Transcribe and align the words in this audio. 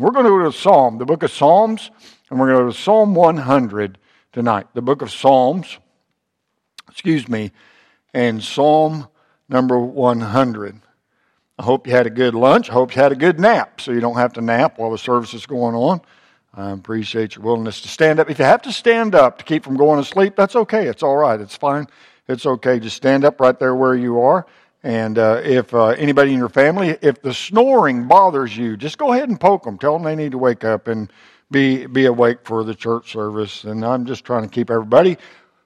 We're 0.00 0.12
going 0.12 0.24
to 0.24 0.30
go 0.30 0.50
to 0.50 0.52
Psalm, 0.52 0.96
the 0.96 1.04
book 1.04 1.22
of 1.22 1.30
Psalms, 1.30 1.90
and 2.30 2.40
we're 2.40 2.46
going 2.46 2.58
to 2.60 2.64
go 2.64 2.72
to 2.72 2.82
Psalm 2.82 3.14
100 3.14 3.98
tonight. 4.32 4.66
The 4.72 4.80
book 4.80 5.02
of 5.02 5.10
Psalms, 5.10 5.76
excuse 6.90 7.28
me, 7.28 7.52
and 8.14 8.42
Psalm 8.42 9.08
number 9.46 9.78
100. 9.78 10.80
I 11.58 11.62
hope 11.62 11.86
you 11.86 11.92
had 11.92 12.06
a 12.06 12.10
good 12.10 12.34
lunch. 12.34 12.70
I 12.70 12.72
hope 12.72 12.96
you 12.96 13.02
had 13.02 13.12
a 13.12 13.16
good 13.16 13.38
nap 13.38 13.82
so 13.82 13.92
you 13.92 14.00
don't 14.00 14.16
have 14.16 14.32
to 14.34 14.40
nap 14.40 14.78
while 14.78 14.90
the 14.90 14.96
service 14.96 15.34
is 15.34 15.44
going 15.44 15.74
on. 15.74 16.00
I 16.54 16.70
appreciate 16.70 17.36
your 17.36 17.44
willingness 17.44 17.82
to 17.82 17.88
stand 17.88 18.20
up. 18.20 18.30
If 18.30 18.38
you 18.38 18.46
have 18.46 18.62
to 18.62 18.72
stand 18.72 19.14
up 19.14 19.36
to 19.36 19.44
keep 19.44 19.64
from 19.64 19.76
going 19.76 20.02
to 20.02 20.08
sleep, 20.08 20.34
that's 20.34 20.56
okay. 20.56 20.86
It's 20.86 21.02
all 21.02 21.18
right. 21.18 21.38
It's 21.38 21.56
fine. 21.56 21.86
It's 22.26 22.46
okay. 22.46 22.80
Just 22.80 22.96
stand 22.96 23.26
up 23.26 23.38
right 23.38 23.58
there 23.58 23.74
where 23.74 23.94
you 23.94 24.20
are. 24.22 24.46
And 24.82 25.18
uh, 25.18 25.42
if 25.44 25.74
uh, 25.74 25.88
anybody 25.88 26.32
in 26.32 26.38
your 26.38 26.48
family, 26.48 26.96
if 27.02 27.20
the 27.20 27.34
snoring 27.34 28.08
bothers 28.08 28.56
you, 28.56 28.76
just 28.76 28.96
go 28.96 29.12
ahead 29.12 29.28
and 29.28 29.38
poke 29.38 29.64
them. 29.64 29.76
Tell 29.76 29.92
them 29.92 30.04
they 30.04 30.16
need 30.16 30.32
to 30.32 30.38
wake 30.38 30.64
up 30.64 30.88
and 30.88 31.12
be 31.50 31.86
be 31.86 32.06
awake 32.06 32.38
for 32.44 32.64
the 32.64 32.74
church 32.74 33.12
service. 33.12 33.64
And 33.64 33.84
I'm 33.84 34.06
just 34.06 34.24
trying 34.24 34.42
to 34.42 34.48
keep 34.48 34.70
everybody 34.70 35.18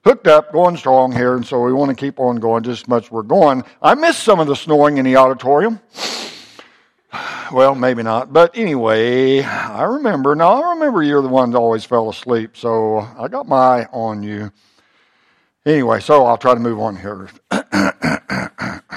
hooked 0.05 0.27
up, 0.27 0.53
going 0.53 0.77
strong 0.77 1.13
here, 1.13 1.35
and 1.37 1.47
so 1.47 1.63
we 1.63 1.73
want 1.73 1.91
to 1.91 1.97
keep 1.97 2.19
on 2.19 2.37
going 2.37 2.63
just 2.63 2.83
as 2.83 2.89
much 2.89 3.05
as 3.05 3.11
we're 3.11 3.23
going. 3.23 3.65
I 3.81 3.95
missed 3.95 4.23
some 4.23 4.41
of 4.41 4.47
the 4.47 4.57
snoring 4.57 4.99
in 4.99 5.05
the 5.05 5.17
auditorium. 5.17 5.81
Well, 7.53 7.75
maybe 7.75 8.03
not, 8.03 8.33
but 8.33 8.57
anyway, 8.57 9.43
I 9.43 9.85
remember. 9.85 10.35
Now 10.35 10.63
I 10.63 10.71
remember 10.71 11.03
you're 11.03 11.23
the 11.23 11.29
one 11.29 11.51
that 11.51 11.59
always 11.59 11.85
fell 11.85 12.09
asleep, 12.09 12.57
so 12.57 13.07
I 13.19 13.29
got 13.29 13.47
my 13.47 13.57
eye 13.57 13.87
on 13.93 14.23
you. 14.23 14.51
Anyway, 15.65 16.01
so 16.01 16.25
I'll 16.25 16.39
try 16.39 16.55
to 16.55 16.61
move 16.61 16.81
on 16.81 16.97
here. 16.97 17.29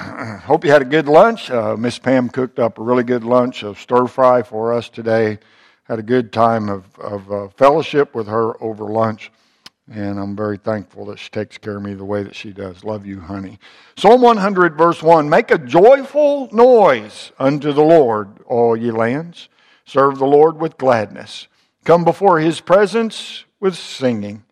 Hope 0.44 0.64
you 0.64 0.70
had 0.70 0.82
a 0.82 0.86
good 0.86 1.06
lunch. 1.06 1.50
Uh, 1.50 1.76
Miss 1.76 1.98
Pam 1.98 2.28
cooked 2.28 2.58
up 2.58 2.78
a 2.78 2.82
really 2.82 3.04
good 3.04 3.24
lunch 3.24 3.62
of 3.62 3.78
stir 3.78 4.06
fry 4.06 4.42
for 4.42 4.72
us 4.72 4.88
today. 4.88 5.38
Had 5.84 5.98
a 5.98 6.02
good 6.02 6.32
time 6.32 6.68
of, 6.68 6.98
of 6.98 7.32
uh, 7.32 7.48
fellowship 7.48 8.14
with 8.14 8.26
her 8.28 8.62
over 8.62 8.84
lunch. 8.84 9.30
And 9.90 10.18
I'm 10.18 10.36
very 10.36 10.58
thankful 10.58 11.06
that 11.06 11.18
she 11.18 11.30
takes 11.30 11.58
care 11.58 11.76
of 11.76 11.82
me 11.82 11.94
the 11.94 12.04
way 12.04 12.22
that 12.22 12.34
she 12.34 12.52
does. 12.52 12.84
Love 12.84 13.06
you, 13.06 13.20
honey. 13.20 13.58
Psalm 13.96 14.20
100, 14.20 14.76
verse 14.76 15.02
1 15.02 15.28
Make 15.28 15.50
a 15.50 15.58
joyful 15.58 16.48
noise 16.52 17.32
unto 17.38 17.72
the 17.72 17.82
Lord, 17.82 18.40
all 18.46 18.76
ye 18.76 18.90
lands. 18.90 19.48
Serve 19.84 20.18
the 20.18 20.26
Lord 20.26 20.58
with 20.58 20.78
gladness. 20.78 21.48
Come 21.84 22.04
before 22.04 22.38
his 22.38 22.60
presence 22.60 23.44
with 23.60 23.74
singing. 23.74 24.44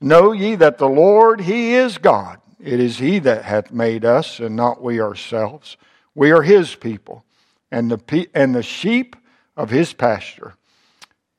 Know 0.00 0.32
ye 0.32 0.54
that 0.56 0.78
the 0.78 0.88
Lord, 0.88 1.42
he 1.42 1.74
is 1.74 1.96
God. 1.98 2.40
It 2.58 2.80
is 2.80 2.98
he 2.98 3.18
that 3.20 3.44
hath 3.44 3.70
made 3.70 4.04
us, 4.04 4.40
and 4.40 4.56
not 4.56 4.82
we 4.82 5.00
ourselves. 5.00 5.76
We 6.14 6.30
are 6.30 6.42
his 6.42 6.74
people, 6.74 7.24
and 7.70 7.90
the, 7.90 8.28
and 8.34 8.54
the 8.54 8.62
sheep 8.62 9.16
of 9.56 9.70
his 9.70 9.92
pasture. 9.92 10.54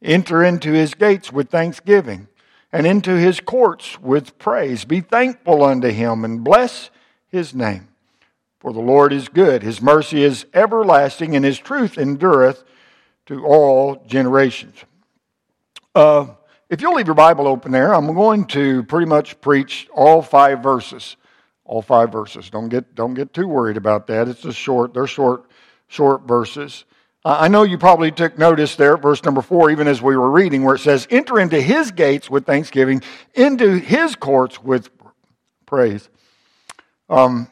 Enter 0.01 0.43
into 0.43 0.71
his 0.71 0.93
gates 0.93 1.31
with 1.31 1.49
thanksgiving 1.49 2.27
and 2.71 2.85
into 2.85 3.15
his 3.15 3.39
courts 3.39 3.99
with 3.99 4.37
praise. 4.37 4.85
Be 4.85 5.01
thankful 5.01 5.63
unto 5.63 5.89
him 5.89 6.23
and 6.23 6.43
bless 6.43 6.89
his 7.29 7.55
name. 7.55 7.87
For 8.59 8.73
the 8.73 8.79
Lord 8.79 9.13
is 9.13 9.29
good, 9.29 9.63
his 9.63 9.81
mercy 9.81 10.23
is 10.23 10.45
everlasting, 10.53 11.35
and 11.35 11.45
his 11.45 11.59
truth 11.59 11.97
endureth 11.97 12.63
to 13.27 13.45
all 13.45 14.03
generations. 14.07 14.83
Uh, 15.95 16.27
if 16.69 16.81
you'll 16.81 16.95
leave 16.95 17.07
your 17.07 17.15
Bible 17.15 17.47
open 17.47 17.71
there, 17.71 17.93
I'm 17.93 18.13
going 18.13 18.45
to 18.47 18.83
pretty 18.83 19.07
much 19.07 19.39
preach 19.41 19.87
all 19.93 20.21
five 20.21 20.61
verses. 20.61 21.15
All 21.65 21.81
five 21.81 22.11
verses. 22.11 22.49
Don't 22.49 22.69
get 22.69 22.95
don't 22.95 23.13
get 23.13 23.33
too 23.33 23.47
worried 23.47 23.77
about 23.77 24.07
that. 24.07 24.27
It's 24.27 24.45
a 24.45 24.53
short. 24.53 24.93
They're 24.93 25.07
short 25.07 25.49
short 25.87 26.23
verses. 26.27 26.85
I 27.25 27.49
know 27.49 27.63
you 27.63 27.77
probably 27.77 28.11
took 28.11 28.37
notice 28.37 28.77
there, 28.77 28.95
verse 28.95 29.21
number 29.25 29.41
four, 29.41 29.69
even 29.69 29.89
as 29.89 30.01
we 30.01 30.15
were 30.15 30.31
reading, 30.31 30.63
where 30.63 30.75
it 30.75 30.79
says, 30.79 31.05
Enter 31.09 31.39
into 31.41 31.59
his 31.59 31.91
gates 31.91 32.29
with 32.29 32.45
thanksgiving, 32.45 33.01
into 33.33 33.79
his 33.79 34.15
courts 34.15 34.63
with 34.63 34.89
praise. 35.65 36.07
Um, 37.09 37.49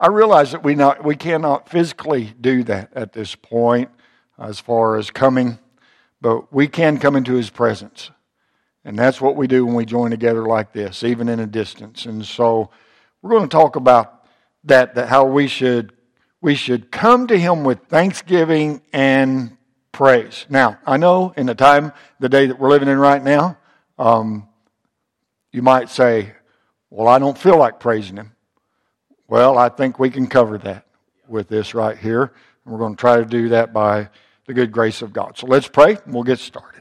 I 0.00 0.08
realize 0.08 0.52
that 0.52 0.64
we, 0.64 0.74
not, 0.74 1.04
we 1.04 1.14
cannot 1.14 1.68
physically 1.68 2.32
do 2.40 2.62
that 2.64 2.90
at 2.94 3.12
this 3.12 3.34
point 3.34 3.90
as 4.38 4.60
far 4.60 4.96
as 4.96 5.10
coming, 5.10 5.58
but 6.22 6.50
we 6.50 6.66
can 6.66 6.96
come 6.96 7.14
into 7.14 7.34
his 7.34 7.50
presence. 7.50 8.10
And 8.88 8.98
that's 8.98 9.20
what 9.20 9.36
we 9.36 9.46
do 9.46 9.66
when 9.66 9.74
we 9.74 9.84
join 9.84 10.10
together 10.10 10.46
like 10.46 10.72
this, 10.72 11.04
even 11.04 11.28
in 11.28 11.40
a 11.40 11.46
distance. 11.46 12.06
And 12.06 12.24
so 12.24 12.70
we're 13.20 13.32
going 13.32 13.42
to 13.42 13.54
talk 13.54 13.76
about 13.76 14.24
that, 14.64 14.94
that 14.94 15.08
how 15.08 15.26
we 15.26 15.46
should 15.46 15.92
we 16.40 16.54
should 16.54 16.90
come 16.90 17.26
to 17.26 17.38
him 17.38 17.64
with 17.64 17.80
thanksgiving 17.88 18.80
and 18.94 19.58
praise. 19.92 20.46
Now, 20.48 20.78
I 20.86 20.96
know 20.96 21.34
in 21.36 21.44
the 21.44 21.54
time, 21.54 21.92
the 22.18 22.30
day 22.30 22.46
that 22.46 22.58
we're 22.58 22.70
living 22.70 22.88
in 22.88 22.98
right 22.98 23.22
now, 23.22 23.58
um, 23.98 24.48
you 25.52 25.60
might 25.60 25.90
say, 25.90 26.32
Well, 26.88 27.08
I 27.08 27.18
don't 27.18 27.36
feel 27.36 27.58
like 27.58 27.80
praising 27.80 28.16
him. 28.16 28.32
Well, 29.28 29.58
I 29.58 29.68
think 29.68 29.98
we 29.98 30.08
can 30.08 30.28
cover 30.28 30.56
that 30.56 30.86
with 31.26 31.48
this 31.48 31.74
right 31.74 31.98
here. 31.98 32.32
And 32.64 32.72
we're 32.72 32.78
going 32.78 32.96
to 32.96 33.00
try 33.00 33.18
to 33.18 33.26
do 33.26 33.50
that 33.50 33.74
by 33.74 34.08
the 34.46 34.54
good 34.54 34.72
grace 34.72 35.02
of 35.02 35.12
God. 35.12 35.36
So 35.36 35.46
let's 35.46 35.68
pray 35.68 35.98
and 36.06 36.14
we'll 36.14 36.22
get 36.22 36.38
started. 36.38 36.77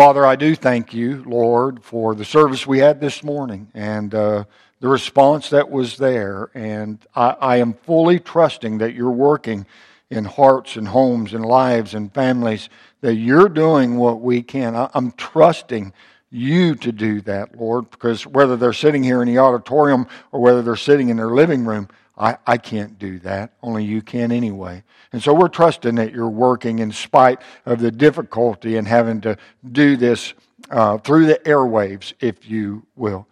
Father, 0.00 0.24
I 0.24 0.34
do 0.34 0.54
thank 0.54 0.94
you, 0.94 1.22
Lord, 1.26 1.84
for 1.84 2.14
the 2.14 2.24
service 2.24 2.66
we 2.66 2.78
had 2.78 3.02
this 3.02 3.22
morning. 3.22 3.70
And 3.74 4.14
uh, 4.14 4.44
the 4.80 4.88
response 4.88 5.50
that 5.50 5.70
was 5.70 5.98
there. 5.98 6.48
And 6.54 6.98
I, 7.14 7.36
I, 7.38 7.56
am 7.58 7.74
fully 7.74 8.18
trusting 8.18 8.78
that 8.78 8.94
you're 8.94 9.10
working 9.10 9.66
in 10.08 10.24
hearts 10.24 10.76
and 10.76 10.88
homes 10.88 11.34
and 11.34 11.44
lives 11.44 11.92
and 11.92 12.10
families, 12.14 12.70
that 13.02 13.16
you're 13.16 13.50
doing 13.50 13.98
what 13.98 14.22
we 14.22 14.40
can. 14.40 14.74
I, 14.74 14.88
I'm 14.94 15.12
trusting 15.12 15.92
you 16.30 16.76
to 16.76 16.92
do 16.92 17.20
that, 17.20 17.60
Lord, 17.60 17.90
because 17.90 18.26
whether 18.26 18.56
they're 18.56 18.72
sitting 18.72 19.02
here 19.02 19.20
in 19.20 19.28
the 19.28 19.36
auditorium 19.36 20.06
or 20.32 20.40
whether 20.40 20.62
they're 20.62 20.76
sitting 20.76 21.10
in 21.10 21.18
their 21.18 21.34
living 21.34 21.66
room, 21.66 21.90
I, 22.20 22.36
I 22.46 22.58
can't 22.58 22.98
do 22.98 23.18
that. 23.20 23.52
Only 23.62 23.84
you 23.84 24.02
can 24.02 24.30
anyway. 24.30 24.84
And 25.12 25.22
so 25.22 25.32
we're 25.32 25.48
trusting 25.48 25.94
that 25.94 26.12
you're 26.12 26.28
working 26.28 26.80
in 26.80 26.92
spite 26.92 27.40
of 27.64 27.80
the 27.80 27.90
difficulty 27.90 28.76
and 28.76 28.86
having 28.86 29.22
to 29.22 29.38
do 29.72 29.96
this 29.96 30.34
uh, 30.70 30.98
through 30.98 31.26
the 31.26 31.40
airwaves, 31.46 32.12
if 32.20 32.48
you 32.48 32.86
will. 32.94 33.26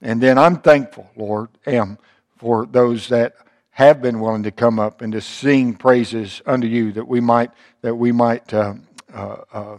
And 0.00 0.22
then 0.22 0.38
I'm 0.38 0.56
thankful, 0.56 1.10
Lord, 1.16 1.50
am 1.66 1.98
for 2.38 2.64
those 2.64 3.08
that 3.10 3.34
have 3.72 4.00
been 4.00 4.20
willing 4.20 4.42
to 4.44 4.50
come 4.50 4.78
up 4.78 5.02
and 5.02 5.12
to 5.12 5.20
sing 5.20 5.74
praises 5.74 6.40
unto 6.46 6.66
you 6.66 6.92
that 6.92 7.06
we 7.06 7.20
might 7.20 7.50
that 7.82 7.94
we 7.94 8.10
might 8.12 8.52
uh, 8.52 8.74
uh, 9.12 9.36
uh, 9.52 9.78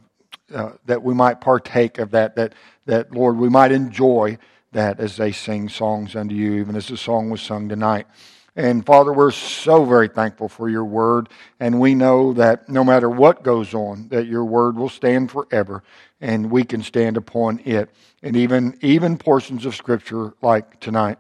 uh, 0.54 0.72
that 0.86 1.02
we 1.02 1.14
might 1.14 1.42
partake 1.42 1.98
of 1.98 2.12
that 2.12 2.36
that 2.36 2.54
that 2.86 3.12
Lord 3.12 3.38
we 3.38 3.50
might 3.50 3.72
enjoy 3.72 4.38
that 4.72 5.00
as 5.00 5.18
they 5.18 5.32
sing 5.32 5.70
songs 5.70 6.16
unto 6.16 6.34
you 6.34 6.54
even 6.54 6.76
as 6.76 6.88
the 6.88 6.98
song 6.98 7.30
was 7.30 7.42
sung 7.42 7.68
tonight. 7.68 8.08
And 8.56 8.86
Father, 8.86 9.14
we're 9.14 9.32
so 9.32 9.86
very 9.86 10.10
thankful 10.10 10.50
for 10.50 10.70
your 10.70 10.84
word. 10.84 11.30
And 11.60 11.80
we 11.80 11.96
know 11.96 12.34
that 12.34 12.68
no 12.68 12.84
matter 12.84 13.10
what 13.10 13.44
goes 13.44 13.74
on, 13.74 14.10
that 14.10 14.28
your 14.28 14.44
word 14.44 14.76
will 14.76 14.90
stand 14.90 15.32
forever 15.32 15.84
and 16.20 16.52
we 16.52 16.64
can 16.64 16.84
stand 16.84 17.16
upon 17.16 17.62
it. 17.64 17.90
And 18.22 18.36
even, 18.36 18.78
even 18.82 19.18
portions 19.18 19.66
of 19.66 19.76
scripture 19.76 20.34
like 20.42 20.80
tonight. 20.80 21.18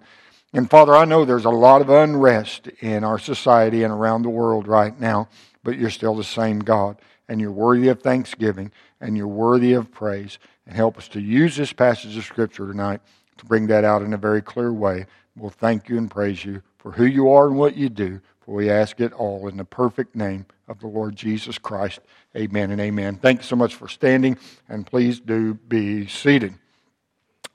And 0.53 0.69
Father, 0.69 0.93
I 0.93 1.05
know 1.05 1.23
there's 1.23 1.45
a 1.45 1.49
lot 1.49 1.81
of 1.81 1.89
unrest 1.89 2.67
in 2.81 3.05
our 3.05 3.17
society 3.17 3.83
and 3.83 3.93
around 3.93 4.23
the 4.23 4.29
world 4.29 4.67
right 4.67 4.99
now, 4.99 5.29
but 5.63 5.77
you're 5.77 5.89
still 5.89 6.15
the 6.15 6.23
same 6.25 6.59
God. 6.59 6.97
And 7.29 7.39
you're 7.39 7.51
worthy 7.51 7.87
of 7.87 8.01
thanksgiving 8.01 8.73
and 8.99 9.15
you're 9.15 9.27
worthy 9.27 9.71
of 9.71 9.89
praise. 9.89 10.37
And 10.67 10.75
help 10.75 10.97
us 10.97 11.07
to 11.09 11.21
use 11.21 11.55
this 11.55 11.71
passage 11.71 12.17
of 12.17 12.25
scripture 12.25 12.67
tonight 12.67 12.99
to 13.37 13.45
bring 13.45 13.67
that 13.67 13.85
out 13.85 14.01
in 14.01 14.13
a 14.13 14.17
very 14.17 14.41
clear 14.41 14.73
way. 14.73 15.05
We'll 15.37 15.49
thank 15.49 15.87
you 15.87 15.97
and 15.97 16.11
praise 16.11 16.43
you 16.43 16.61
for 16.81 16.91
who 16.91 17.05
you 17.05 17.29
are 17.29 17.47
and 17.47 17.57
what 17.57 17.77
you 17.77 17.89
do. 17.89 18.21
For 18.41 18.55
we 18.55 18.69
ask 18.69 18.99
it 18.99 19.13
all 19.13 19.47
in 19.47 19.57
the 19.57 19.65
perfect 19.65 20.15
name 20.15 20.45
of 20.67 20.79
the 20.79 20.87
Lord 20.87 21.15
Jesus 21.15 21.57
Christ. 21.57 21.99
Amen 22.35 22.71
and 22.71 22.81
amen. 22.81 23.17
Thank 23.17 23.39
you 23.39 23.45
so 23.45 23.55
much 23.55 23.75
for 23.75 23.87
standing, 23.87 24.37
and 24.67 24.85
please 24.85 25.19
do 25.19 25.53
be 25.53 26.07
seated. 26.07 26.55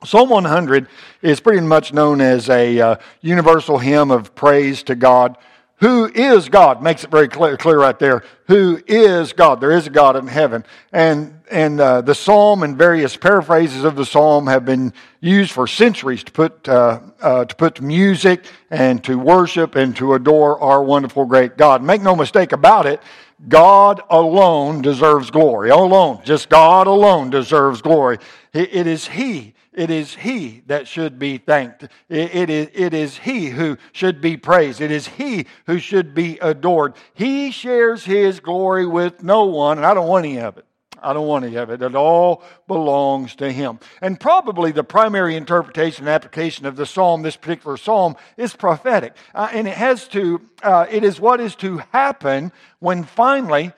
Psalm 0.05 0.29
100 0.29 0.87
is 1.21 1.39
pretty 1.39 1.61
much 1.61 1.91
known 1.91 2.21
as 2.21 2.49
a 2.49 2.79
uh, 2.79 2.95
universal 3.21 3.79
hymn 3.79 4.11
of 4.11 4.35
praise 4.35 4.83
to 4.83 4.95
God 4.95 5.37
who 5.79 6.07
is 6.07 6.49
God 6.49 6.81
makes 6.81 7.03
it 7.03 7.11
very 7.11 7.27
clear, 7.27 7.55
clear 7.55 7.79
right 7.79 7.97
there. 7.99 8.23
Who 8.47 8.81
is 8.87 9.33
God? 9.33 9.61
There 9.61 9.71
is 9.71 9.87
a 9.87 9.91
God 9.91 10.15
in 10.15 10.27
heaven. 10.27 10.65
And, 10.91 11.36
and 11.49 11.79
uh, 11.79 12.01
the 12.01 12.15
psalm 12.15 12.63
and 12.63 12.77
various 12.77 13.15
paraphrases 13.15 13.83
of 13.83 13.95
the 13.95 14.05
psalm 14.05 14.47
have 14.47 14.65
been 14.65 14.93
used 15.21 15.51
for 15.51 15.67
centuries 15.67 16.23
to 16.23 16.31
put, 16.31 16.67
uh, 16.67 16.99
uh, 17.21 17.45
to 17.45 17.55
put 17.55 17.81
music 17.81 18.45
and 18.69 19.03
to 19.03 19.17
worship 19.17 19.75
and 19.75 19.95
to 19.95 20.13
adore 20.13 20.59
our 20.59 20.83
wonderful 20.83 21.25
great 21.25 21.57
God. 21.57 21.81
Make 21.81 22.01
no 22.01 22.15
mistake 22.15 22.51
about 22.51 22.85
it, 22.85 23.01
God 23.47 24.01
alone 24.09 24.81
deserves 24.81 25.29
glory. 25.31 25.69
Alone. 25.69 26.21
Just 26.23 26.49
God 26.49 26.87
alone 26.87 27.29
deserves 27.29 27.81
glory. 27.81 28.17
It 28.53 28.87
is 28.87 29.07
He 29.07 29.53
It 29.73 29.91
is 29.91 30.15
He 30.15 30.63
that 30.65 30.87
should 30.87 31.19
be 31.19 31.37
thanked. 31.37 31.87
It, 32.09 32.49
is, 32.49 32.69
it 32.73 32.93
is 32.93 33.17
He 33.17 33.49
who 33.49 33.77
should 33.91 34.21
be 34.21 34.37
praised. 34.37 34.81
It 34.81 34.91
is 34.91 35.07
He 35.07 35.45
who 35.67 35.77
should 35.77 36.15
be 36.15 36.39
adored. 36.39 36.95
He 37.13 37.51
shares 37.51 38.03
His 38.03 38.39
glory 38.39 38.87
with 38.87 39.21
no 39.21 39.45
one, 39.45 39.77
and 39.77 39.85
I 39.85 39.93
don't 39.93 40.07
want 40.07 40.25
any 40.25 40.39
of 40.39 40.57
it. 40.57 40.66
I 41.07 41.13
don't 41.13 41.25
want 41.25 41.45
any 41.45 41.55
of 41.55 41.69
it. 41.69 41.81
It 41.81 41.95
all 41.95 42.43
belongs 42.67 43.35
to 43.35 43.49
Him. 43.49 43.79
And 44.01 44.19
probably 44.19 44.73
the 44.73 44.83
primary 44.83 45.37
interpretation 45.37 46.03
and 46.03 46.13
application 46.13 46.65
of 46.65 46.75
the 46.75 46.85
psalm, 46.85 47.21
this 47.21 47.37
particular 47.37 47.77
psalm, 47.77 48.17
is 48.35 48.53
prophetic. 48.53 49.15
Uh, 49.33 49.47
and 49.53 49.69
it 49.69 49.77
has 49.77 50.05
to, 50.09 50.41
uh, 50.63 50.85
it 50.91 51.05
is 51.05 51.17
what 51.17 51.39
is 51.39 51.55
to 51.57 51.77
happen 51.93 52.51
when 52.79 53.05
finally 53.05 53.71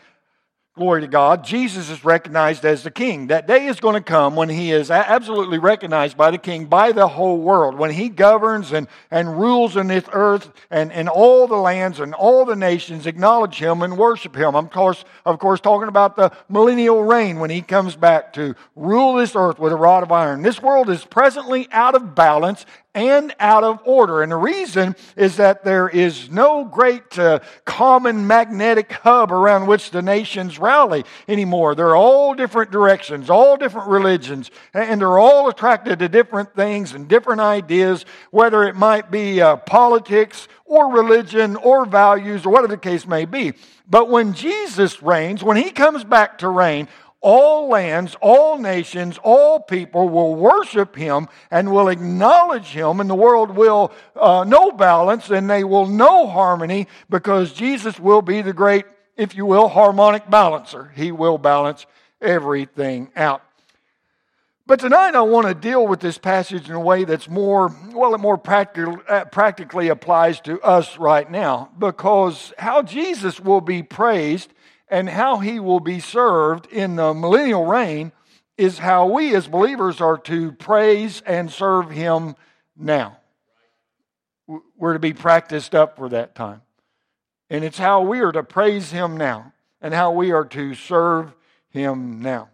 Glory 0.80 1.02
to 1.02 1.08
God. 1.08 1.44
Jesus 1.44 1.90
is 1.90 2.06
recognized 2.06 2.64
as 2.64 2.84
the 2.84 2.90
king. 2.90 3.28
That 3.28 3.48
day 3.48 3.66
is 3.66 3.82
going 3.82 3.96
to 3.96 4.02
come 4.02 4.38
when 4.38 4.48
he 4.48 4.72
is 4.72 4.90
absolutely 4.90 5.58
recognized 5.58 6.16
by 6.16 6.32
the 6.32 6.38
king, 6.38 6.68
by 6.68 6.94
the 6.94 7.06
whole 7.06 7.38
world. 7.38 7.78
When 7.78 7.92
he 7.92 8.08
governs 8.08 8.72
and, 8.72 8.88
and 9.12 9.38
rules 9.38 9.76
in 9.76 9.88
this 9.88 10.06
earth 10.14 10.50
and, 10.72 10.90
and 10.94 11.10
all 11.10 11.48
the 11.48 11.58
lands 11.58 12.00
and 12.00 12.14
all 12.14 12.46
the 12.46 12.56
nations 12.56 13.08
acknowledge 13.08 13.56
him 13.56 13.82
and 13.82 13.98
worship 13.98 14.38
him. 14.38 14.56
I'm 14.56 14.68
of 14.68 14.72
course, 14.72 15.04
of 15.26 15.38
course 15.38 15.60
talking 15.60 15.90
about 15.90 16.16
the 16.16 16.32
millennial 16.48 17.04
reign 17.04 17.42
when 17.42 17.50
he 17.50 17.62
comes 17.62 17.98
back 17.98 18.32
to 18.36 18.56
rule 18.78 19.16
this 19.16 19.36
earth 19.36 19.60
with 19.60 19.74
a 19.74 19.76
rod 19.76 20.04
of 20.04 20.14
iron. 20.14 20.44
This 20.44 20.62
world 20.62 20.90
is 20.90 21.04
presently 21.04 21.68
out 21.74 21.94
of 21.94 22.16
balance 22.16 22.66
and 22.96 23.36
out 23.40 23.64
of 23.64 23.80
order. 23.86 24.24
And 24.24 24.32
the 24.32 24.38
reason 24.38 24.96
is 25.16 25.38
that 25.38 25.64
there 25.64 25.88
is 25.88 26.30
no 26.32 26.66
great 26.66 27.18
uh, 27.20 27.40
common 27.64 28.26
magnetic 28.26 28.92
hub 28.92 29.32
around 29.32 29.68
which 29.68 29.92
the 29.92 30.02
nations 30.02 30.58
rally 30.58 31.06
anymore. 31.28 31.76
They're 31.76 31.96
all 31.96 32.34
different 32.34 32.72
directions, 32.72 33.30
all 33.30 33.58
different 33.58 33.90
religions, 33.90 34.50
and 34.74 35.02
they're 35.02 35.20
all 35.20 35.50
attracted 35.50 36.00
to 36.00 36.10
different 36.10 36.56
things 36.56 36.94
and 36.94 37.08
different 37.08 37.42
ideas, 37.42 38.06
whether 38.32 38.64
it 38.64 38.76
might 38.76 39.12
be 39.12 39.40
uh, 39.40 39.58
politics 39.58 40.48
or 40.66 40.92
religion 40.92 41.56
or 41.58 41.86
values 41.86 42.46
or 42.46 42.50
whatever 42.50 42.70
the 42.70 42.78
case 42.78 43.06
may 43.06 43.26
be. 43.26 43.54
But 43.88 44.10
when 44.10 44.34
Jesus 44.34 45.02
reigns, 45.02 45.44
when 45.44 45.58
he 45.58 45.72
comes 45.72 46.04
back 46.04 46.40
to 46.40 46.50
reign, 46.50 46.88
all 47.22 47.68
lands, 47.68 48.16
all 48.22 48.58
nations, 48.58 49.20
all 49.24 49.60
people 49.60 50.08
will 50.10 50.36
worship 50.36 50.96
him 50.96 51.28
and 51.52 51.72
will 51.72 51.90
acknowledge 51.90 52.68
him, 52.68 53.00
and 53.00 53.10
the 53.10 53.16
world 53.16 53.52
will 53.52 53.92
uh, 54.16 54.46
know 54.46 54.72
balance 54.72 55.30
and 55.30 55.50
they 55.50 55.64
will 55.64 55.86
know 55.86 56.28
harmony 56.28 56.88
because 57.10 57.52
Jesus 57.54 58.00
will 58.00 58.22
be 58.22 58.42
the 58.42 58.54
great, 58.54 58.86
if 59.18 59.36
you 59.36 59.46
will, 59.46 59.68
harmonic 59.68 60.30
balancer. 60.30 60.92
He 60.96 61.12
will 61.12 61.38
balance 61.38 61.86
everything 62.22 63.12
out. 63.16 63.42
But 64.66 64.80
tonight 64.80 65.16
I 65.16 65.22
want 65.22 65.48
to 65.48 65.56
deal 65.56 65.88
with 65.88 66.00
this 66.00 66.20
passage 66.20 66.70
in 66.70 66.76
a 66.76 66.80
way 66.80 67.04
that's 67.04 67.28
more, 67.28 67.76
well, 67.92 68.14
it 68.14 68.20
more 68.20 68.38
practical, 68.38 69.02
uh, 69.10 69.26
practically 69.26 69.88
applies 69.88 70.40
to 70.42 70.62
us 70.62 70.96
right 71.00 71.30
now 71.30 71.72
because 71.80 72.54
how 72.56 72.84
Jesus 72.84 73.40
will 73.40 73.62
be 73.62 73.82
praised 73.82 74.54
and 74.90 75.10
how 75.10 75.38
he 75.38 75.60
will 75.60 75.80
be 75.80 76.00
served 76.00 76.66
in 76.68 76.96
the 76.96 77.14
millennial 77.14 77.66
reign 77.66 78.12
is 78.58 78.80
how 78.80 79.06
we 79.08 79.36
as 79.36 79.48
believers 79.48 80.02
are 80.02 80.18
to 80.18 80.52
praise 80.52 81.22
and 81.26 81.52
serve 81.52 81.90
him 81.92 82.36
now. 82.76 83.18
We're 84.78 84.94
to 84.94 85.00
be 85.00 85.14
practiced 85.14 85.76
up 85.76 85.98
for 85.98 86.10
that 86.10 86.36
time. 86.36 86.62
And 87.50 87.64
it's 87.64 87.78
how 87.78 88.02
we 88.02 88.20
are 88.20 88.32
to 88.32 88.44
praise 88.44 88.92
him 88.92 89.16
now 89.18 89.54
and 89.82 89.94
how 89.94 90.12
we 90.12 90.32
are 90.32 90.46
to 90.46 90.74
serve 90.76 91.34
him 91.70 92.22
now. 92.22 92.50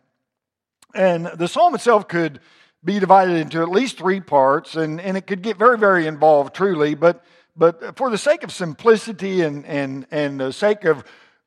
And 0.94 1.26
the 1.26 1.48
psalm 1.48 1.76
itself 1.76 2.08
could 2.08 2.40
be 2.84 3.00
divided 3.00 3.36
into 3.36 3.62
at 3.62 3.70
least 3.70 3.98
three 3.98 4.22
parts, 4.22 4.76
and, 4.76 5.02
and 5.02 5.18
it 5.18 5.26
could 5.26 5.42
get 5.42 5.58
very, 5.58 5.78
very 5.78 6.06
involved, 6.06 6.54
truly. 6.54 6.94
But, 6.94 7.24
but 7.56 7.98
for 7.98 8.10
the 8.10 8.18
sake 8.18 8.44
of 8.44 8.52
simplicity 8.52 9.42
and, 9.42 9.66
and, 9.66 10.06
and 10.12 10.40
the 10.40 10.54
sake 10.54 10.86
of 10.86 11.04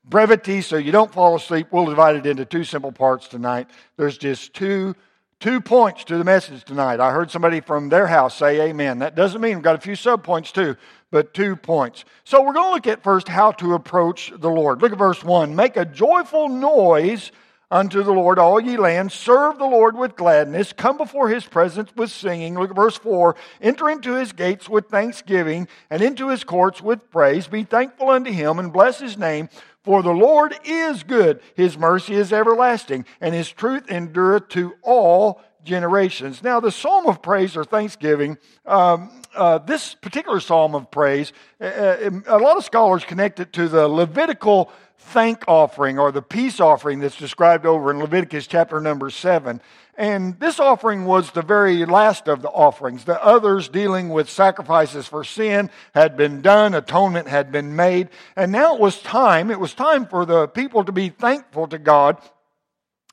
brevity 0.08 0.60
so 0.62 0.76
you 0.76 0.92
don't 0.92 1.12
fall 1.12 1.36
asleep, 1.36 1.68
we'll 1.70 1.86
divide 1.86 2.16
it 2.16 2.26
into 2.26 2.44
two 2.44 2.64
simple 2.64 2.92
parts 2.92 3.28
tonight. 3.28 3.68
There's 3.96 4.18
just 4.18 4.54
two 4.54 4.94
two 5.40 5.60
points 5.60 6.04
to 6.04 6.18
the 6.18 6.24
message 6.24 6.64
tonight. 6.64 6.98
I 7.00 7.12
heard 7.12 7.30
somebody 7.30 7.60
from 7.60 7.88
their 7.88 8.06
house 8.06 8.36
say 8.36 8.60
amen. 8.68 8.98
That 8.98 9.14
doesn't 9.14 9.40
mean 9.40 9.56
we've 9.56 9.64
got 9.64 9.76
a 9.76 9.80
few 9.80 9.94
subpoints 9.94 10.52
too, 10.52 10.76
but 11.10 11.32
two 11.32 11.54
points. 11.54 12.04
So 12.24 12.42
we're 12.42 12.54
going 12.54 12.70
to 12.70 12.74
look 12.74 12.86
at 12.86 13.04
first 13.04 13.28
how 13.28 13.52
to 13.52 13.74
approach 13.74 14.32
the 14.36 14.50
Lord. 14.50 14.82
Look 14.82 14.92
at 14.92 14.98
verse 14.98 15.22
1. 15.22 15.54
Make 15.54 15.76
a 15.76 15.84
joyful 15.84 16.48
noise 16.48 17.30
unto 17.70 18.02
the 18.02 18.12
Lord, 18.12 18.38
all 18.38 18.58
ye 18.58 18.76
lands. 18.76 19.14
Serve 19.14 19.58
the 19.58 19.66
Lord 19.66 19.96
with 19.96 20.16
gladness. 20.16 20.72
Come 20.72 20.96
before 20.96 21.28
his 21.28 21.44
presence 21.44 21.90
with 21.94 22.10
singing. 22.10 22.58
Look 22.58 22.70
at 22.70 22.76
verse 22.76 22.96
4. 22.96 23.36
Enter 23.60 23.90
into 23.90 24.14
his 24.14 24.32
gates 24.32 24.68
with 24.68 24.88
thanksgiving 24.88 25.68
and 25.90 26.02
into 26.02 26.28
his 26.28 26.44
courts 26.44 26.80
with 26.80 27.10
praise. 27.10 27.46
Be 27.46 27.64
thankful 27.64 28.08
unto 28.08 28.32
him 28.32 28.58
and 28.58 28.72
bless 28.72 28.98
his 28.98 29.18
name. 29.18 29.48
For 29.84 30.02
the 30.02 30.12
Lord 30.12 30.54
is 30.64 31.02
good, 31.02 31.40
his 31.54 31.78
mercy 31.78 32.14
is 32.14 32.32
everlasting, 32.32 33.04
and 33.20 33.34
his 33.34 33.48
truth 33.48 33.90
endureth 33.90 34.48
to 34.50 34.74
all 34.82 35.40
generations. 35.64 36.42
Now, 36.42 36.60
the 36.60 36.72
psalm 36.72 37.06
of 37.06 37.22
praise 37.22 37.56
or 37.56 37.64
thanksgiving, 37.64 38.38
um, 38.66 39.22
uh, 39.34 39.58
this 39.58 39.94
particular 39.94 40.40
psalm 40.40 40.74
of 40.74 40.90
praise, 40.90 41.32
uh, 41.60 41.64
uh, 41.64 42.10
a 42.26 42.38
lot 42.38 42.56
of 42.56 42.64
scholars 42.64 43.04
connect 43.04 43.40
it 43.40 43.52
to 43.54 43.68
the 43.68 43.86
Levitical 43.86 44.72
thank 44.98 45.44
offering 45.46 45.98
or 45.98 46.10
the 46.10 46.22
peace 46.22 46.60
offering 46.60 46.98
that's 46.98 47.16
described 47.16 47.64
over 47.64 47.90
in 47.90 47.98
Leviticus 47.98 48.46
chapter 48.46 48.80
number 48.80 49.10
7. 49.10 49.60
And 49.98 50.38
this 50.38 50.60
offering 50.60 51.06
was 51.06 51.32
the 51.32 51.42
very 51.42 51.84
last 51.84 52.28
of 52.28 52.40
the 52.40 52.48
offerings. 52.48 53.04
The 53.04 53.20
others 53.22 53.68
dealing 53.68 54.10
with 54.10 54.30
sacrifices 54.30 55.08
for 55.08 55.24
sin 55.24 55.70
had 55.92 56.16
been 56.16 56.40
done, 56.40 56.72
atonement 56.72 57.26
had 57.26 57.50
been 57.50 57.74
made, 57.74 58.08
and 58.36 58.52
now 58.52 58.76
it 58.76 58.80
was 58.80 59.02
time, 59.02 59.50
it 59.50 59.58
was 59.58 59.74
time 59.74 60.06
for 60.06 60.24
the 60.24 60.46
people 60.46 60.84
to 60.84 60.92
be 60.92 61.08
thankful 61.08 61.66
to 61.66 61.78
God 61.78 62.16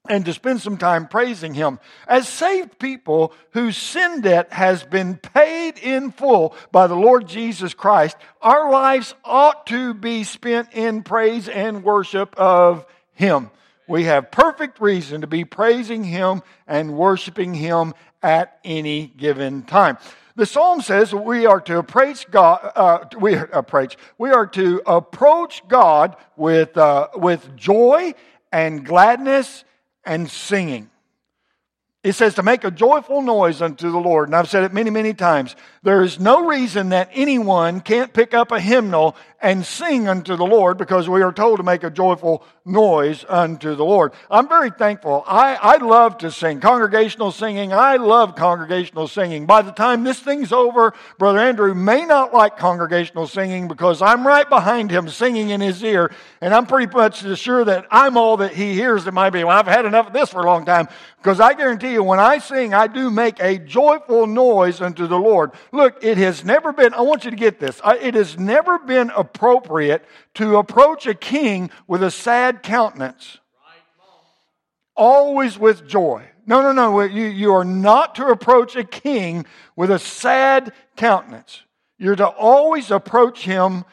and 0.08 0.26
to 0.26 0.34
spend 0.34 0.62
some 0.62 0.78
time 0.78 1.08
praising 1.08 1.56
Him. 1.56 1.80
As 2.08 2.30
saved 2.30 2.78
people 2.78 3.34
whose 3.54 3.76
sin 3.76 4.22
debt 4.22 4.54
has 4.54 4.84
been 4.84 5.16
paid 5.16 5.80
in 5.80 6.12
full 6.12 6.56
by 6.72 6.86
the 6.86 6.94
Lord 6.94 7.28
Jesus 7.28 7.74
Christ, 7.74 8.16
our 8.44 8.72
lives 8.72 9.16
ought 9.24 9.66
to 9.68 9.96
be 9.96 10.24
spent 10.24 10.72
in 10.74 11.02
praise 11.02 11.50
and 11.50 11.84
worship 11.84 12.36
of 12.38 12.86
Him. 13.14 13.50
We 13.88 14.06
have 14.06 14.32
perfect 14.32 14.80
reason 14.80 15.22
to 15.22 15.28
be 15.28 15.46
praising 15.46 16.04
Him 16.04 16.42
and 16.68 16.98
worshiping 16.98 17.54
Him 17.54 17.94
at 18.24 18.60
any 18.64 19.08
given 19.08 19.64
time. 19.64 19.98
The 20.36 20.46
psalm 20.46 20.82
says 20.82 21.14
we 21.14 21.46
are 21.46 21.62
to 21.62 21.78
approach 21.78 22.30
God. 22.30 22.72
Uh, 22.76 23.06
we 23.20 23.36
approach. 23.36 23.98
We 24.18 24.32
are 24.32 24.48
to 24.48 24.82
approach 24.86 25.66
God 25.68 26.18
with 26.36 26.78
uh, 26.78 27.08
with 27.16 27.56
joy 27.56 28.14
and 28.52 28.86
gladness 28.86 29.64
and 30.04 30.30
singing. 30.30 30.90
It 32.06 32.14
says 32.14 32.36
to 32.36 32.44
make 32.44 32.64
a 32.64 32.70
joyful 32.70 33.24
noise 33.24 33.64
unto 33.64 33.92
the 33.92 33.98
Lord. 33.98 34.28
And 34.28 34.36
I've 34.36 34.48
said 34.48 34.64
it 34.64 34.72
many, 34.72 34.92
many 34.92 35.16
times. 35.16 35.56
There 35.82 36.04
is 36.04 36.20
no 36.20 36.46
reason 36.46 36.90
that 36.90 37.10
anyone 37.14 37.82
can't 37.82 38.14
pick 38.14 38.36
up 38.36 38.52
a 38.52 38.60
hymnal 38.60 39.16
and 39.46 39.64
sing 39.64 40.08
unto 40.08 40.36
the 40.36 40.46
Lord 40.46 40.78
because 40.78 41.08
we 41.08 41.22
are 41.22 41.32
told 41.32 41.58
to 41.58 41.64
make 41.64 41.84
a 41.84 41.92
joyful 41.92 42.44
noise 42.66 43.24
unto 43.30 43.76
the 43.76 43.86
Lord. 43.86 44.14
I'm 44.30 44.50
very 44.50 44.72
thankful. 44.72 45.24
I, 45.28 45.54
I 45.54 45.78
love 45.78 46.18
to 46.20 46.32
sing. 46.32 46.60
Congregational 46.60 47.32
singing, 47.32 47.72
I 47.72 47.98
love 47.98 48.36
congregational 48.36 49.08
singing. 49.08 49.46
By 49.46 49.62
the 49.62 49.72
time 49.72 50.04
this 50.04 50.20
thing's 50.20 50.52
over, 50.52 50.94
Brother 51.20 51.38
Andrew 51.38 51.76
may 51.76 52.06
not 52.06 52.34
like 52.34 52.58
congregational 52.58 53.28
singing 53.28 53.68
because 53.68 54.02
I'm 54.02 54.26
right 54.26 54.50
behind 54.50 54.90
him 54.90 55.08
singing 55.10 55.52
in 55.52 55.62
his 55.62 55.84
ear, 55.84 56.12
and 56.42 56.52
I'm 56.52 56.66
pretty 56.66 56.92
much 56.92 57.24
sure 57.38 57.64
that 57.66 57.86
I'm 57.92 58.18
all 58.18 58.38
that 58.38 58.54
he 58.54 58.74
hears. 58.74 59.06
It 59.06 59.14
might 59.14 59.30
be, 59.30 59.44
well, 59.44 59.56
I've 59.56 59.68
had 59.68 59.86
enough 59.86 60.08
of 60.08 60.14
this 60.14 60.32
for 60.32 60.42
a 60.42 60.46
long 60.46 60.66
time 60.66 60.88
because 61.18 61.40
I 61.40 61.54
guarantee 61.54 61.94
you, 61.94 62.04
when 62.04 62.20
I 62.20 62.40
sing, 62.40 62.74
I 62.74 62.88
do 62.88 63.12
make 63.12 63.40
a 63.40 63.60
joyful 63.60 64.26
noise 64.26 64.82
unto 64.82 65.06
the 65.06 65.18
Lord. 65.18 65.52
Look, 65.72 66.04
it 66.04 66.18
has 66.18 66.44
never 66.44 66.74
been, 66.74 66.96
I 66.96 67.02
want 67.02 67.26
you 67.26 67.32
to 67.32 67.38
get 67.38 67.60
this, 67.60 67.80
it 67.86 68.16
has 68.16 68.40
never 68.40 68.80
been 68.80 69.12
appropriate 69.36 70.06
to 70.36 70.58
approach 70.58 71.06
a 71.06 71.14
king 71.14 71.70
with 71.88 72.02
a 72.02 72.12
sad 72.12 72.64
countenance. 72.64 73.38
Always 74.96 75.60
with 75.60 75.88
joy. 75.88 76.24
No, 76.48 76.62
no, 76.62 76.72
no. 76.72 77.02
You, 77.02 77.26
you 77.26 77.54
are 77.54 77.66
not 77.66 78.16
to 78.16 78.28
approach 78.28 78.76
a 78.76 78.84
king 78.86 79.46
with 79.76 79.92
a 79.92 80.00
sad 80.00 80.72
countenance. 80.96 81.64
You're 81.98 82.16
to 82.16 82.28
always 82.28 82.92
approach 82.92 83.44
him 83.44 83.84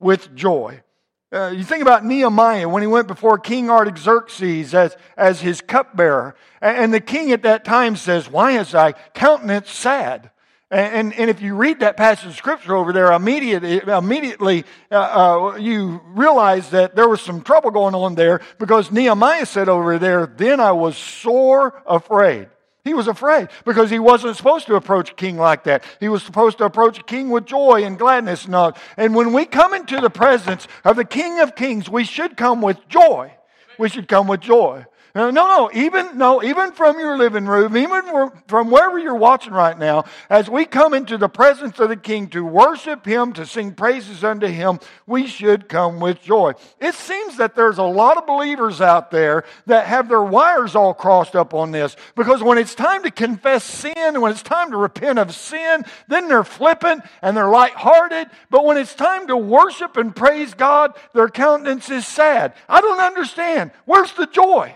with 0.00 0.34
joy. 0.34 0.82
Uh, 1.30 1.52
you 1.54 1.64
think 1.64 1.82
about 1.82 2.06
Nehemiah 2.06 2.68
when 2.68 2.82
he 2.82 2.86
went 2.86 3.08
before 3.08 3.38
King 3.38 3.68
Artaxerxes 3.68 4.72
as, 4.72 4.96
as 5.18 5.42
his 5.42 5.60
cupbearer. 5.60 6.34
And, 6.62 6.76
and 6.78 6.94
the 6.94 7.00
king 7.00 7.32
at 7.32 7.42
that 7.42 7.66
time 7.66 7.96
says, 7.96 8.30
Why 8.30 8.58
is 8.58 8.70
thy 8.70 8.92
countenance 9.12 9.70
sad? 9.70 10.30
And, 10.70 11.14
and, 11.14 11.30
if 11.30 11.40
you 11.40 11.54
read 11.54 11.80
that 11.80 11.96
passage 11.96 12.26
of 12.26 12.36
scripture 12.36 12.76
over 12.76 12.92
there, 12.92 13.10
immediately, 13.12 13.80
immediately 13.86 14.66
uh, 14.92 14.96
uh, 14.96 15.56
you 15.56 16.02
realize 16.08 16.68
that 16.70 16.94
there 16.94 17.08
was 17.08 17.22
some 17.22 17.40
trouble 17.40 17.70
going 17.70 17.94
on 17.94 18.14
there 18.16 18.42
because 18.58 18.92
Nehemiah 18.92 19.46
said 19.46 19.70
over 19.70 19.98
there, 19.98 20.26
Then 20.26 20.60
I 20.60 20.72
was 20.72 20.98
sore 20.98 21.82
afraid. 21.86 22.48
He 22.84 22.92
was 22.92 23.08
afraid 23.08 23.48
because 23.64 23.90
he 23.90 23.98
wasn't 23.98 24.36
supposed 24.36 24.66
to 24.66 24.74
approach 24.74 25.12
a 25.12 25.14
king 25.14 25.38
like 25.38 25.64
that. 25.64 25.84
He 26.00 26.08
was 26.08 26.22
supposed 26.22 26.58
to 26.58 26.64
approach 26.64 26.98
a 26.98 27.02
king 27.02 27.30
with 27.30 27.46
joy 27.46 27.84
and 27.84 27.98
gladness. 27.98 28.46
Not. 28.46 28.78
And 28.98 29.14
when 29.14 29.32
we 29.32 29.46
come 29.46 29.72
into 29.72 30.00
the 30.00 30.10
presence 30.10 30.68
of 30.84 30.96
the 30.96 31.04
King 31.04 31.40
of 31.40 31.54
Kings, 31.54 31.88
we 31.88 32.04
should 32.04 32.36
come 32.36 32.60
with 32.60 32.78
joy. 32.88 33.32
We 33.78 33.88
should 33.88 34.08
come 34.08 34.26
with 34.26 34.40
joy. 34.40 34.84
Uh, 35.14 35.30
no, 35.30 35.46
no, 35.46 35.70
even 35.72 36.18
no, 36.18 36.42
even 36.42 36.72
from 36.72 36.98
your 36.98 37.16
living 37.16 37.46
room, 37.46 37.76
even 37.76 38.30
from 38.46 38.70
wherever 38.70 38.98
you're 38.98 39.14
watching 39.14 39.52
right 39.52 39.78
now, 39.78 40.04
as 40.28 40.50
we 40.50 40.64
come 40.64 40.92
into 40.92 41.16
the 41.16 41.28
presence 41.28 41.78
of 41.78 41.88
the 41.88 41.96
King 41.96 42.28
to 42.28 42.44
worship 42.44 43.06
Him, 43.06 43.32
to 43.32 43.46
sing 43.46 43.72
praises 43.72 44.22
unto 44.22 44.46
Him, 44.46 44.78
we 45.06 45.26
should 45.26 45.68
come 45.68 45.98
with 45.98 46.20
joy. 46.20 46.52
It 46.80 46.94
seems 46.94 47.38
that 47.38 47.54
there's 47.54 47.78
a 47.78 47.84
lot 47.84 48.18
of 48.18 48.26
believers 48.26 48.80
out 48.80 49.10
there 49.10 49.44
that 49.66 49.86
have 49.86 50.08
their 50.08 50.22
wires 50.22 50.74
all 50.74 50.92
crossed 50.92 51.34
up 51.34 51.54
on 51.54 51.70
this 51.70 51.96
because 52.14 52.42
when 52.42 52.58
it's 52.58 52.74
time 52.74 53.02
to 53.04 53.10
confess 53.10 53.64
sin, 53.64 54.20
when 54.20 54.30
it's 54.30 54.42
time 54.42 54.70
to 54.72 54.76
repent 54.76 55.18
of 55.18 55.34
sin, 55.34 55.84
then 56.08 56.28
they're 56.28 56.44
flippant 56.44 57.02
and 57.22 57.36
they're 57.36 57.48
lighthearted. 57.48 58.28
But 58.50 58.64
when 58.64 58.76
it's 58.76 58.94
time 58.94 59.26
to 59.28 59.36
worship 59.36 59.96
and 59.96 60.14
praise 60.14 60.54
God, 60.54 60.94
their 61.14 61.28
countenance 61.28 61.88
is 61.90 62.06
sad. 62.06 62.52
I 62.68 62.80
don't 62.80 63.00
understand. 63.00 63.70
Where's 63.86 64.12
the 64.12 64.26
joy? 64.26 64.74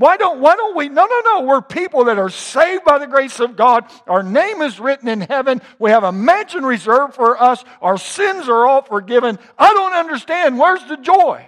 Why 0.00 0.16
don't, 0.16 0.40
why 0.40 0.56
don't 0.56 0.74
we? 0.74 0.88
No, 0.88 1.04
no, 1.04 1.20
no. 1.26 1.42
We're 1.42 1.60
people 1.60 2.04
that 2.04 2.18
are 2.18 2.30
saved 2.30 2.86
by 2.86 2.96
the 2.96 3.06
grace 3.06 3.38
of 3.38 3.54
God. 3.54 3.84
Our 4.06 4.22
name 4.22 4.62
is 4.62 4.80
written 4.80 5.08
in 5.08 5.20
heaven. 5.20 5.60
We 5.78 5.90
have 5.90 6.04
a 6.04 6.10
mansion 6.10 6.64
reserved 6.64 7.12
for 7.12 7.38
us. 7.38 7.62
Our 7.82 7.98
sins 7.98 8.48
are 8.48 8.66
all 8.66 8.80
forgiven. 8.80 9.38
I 9.58 9.74
don't 9.74 9.92
understand. 9.92 10.58
Where's 10.58 10.82
the 10.86 10.96
joy? 10.96 11.46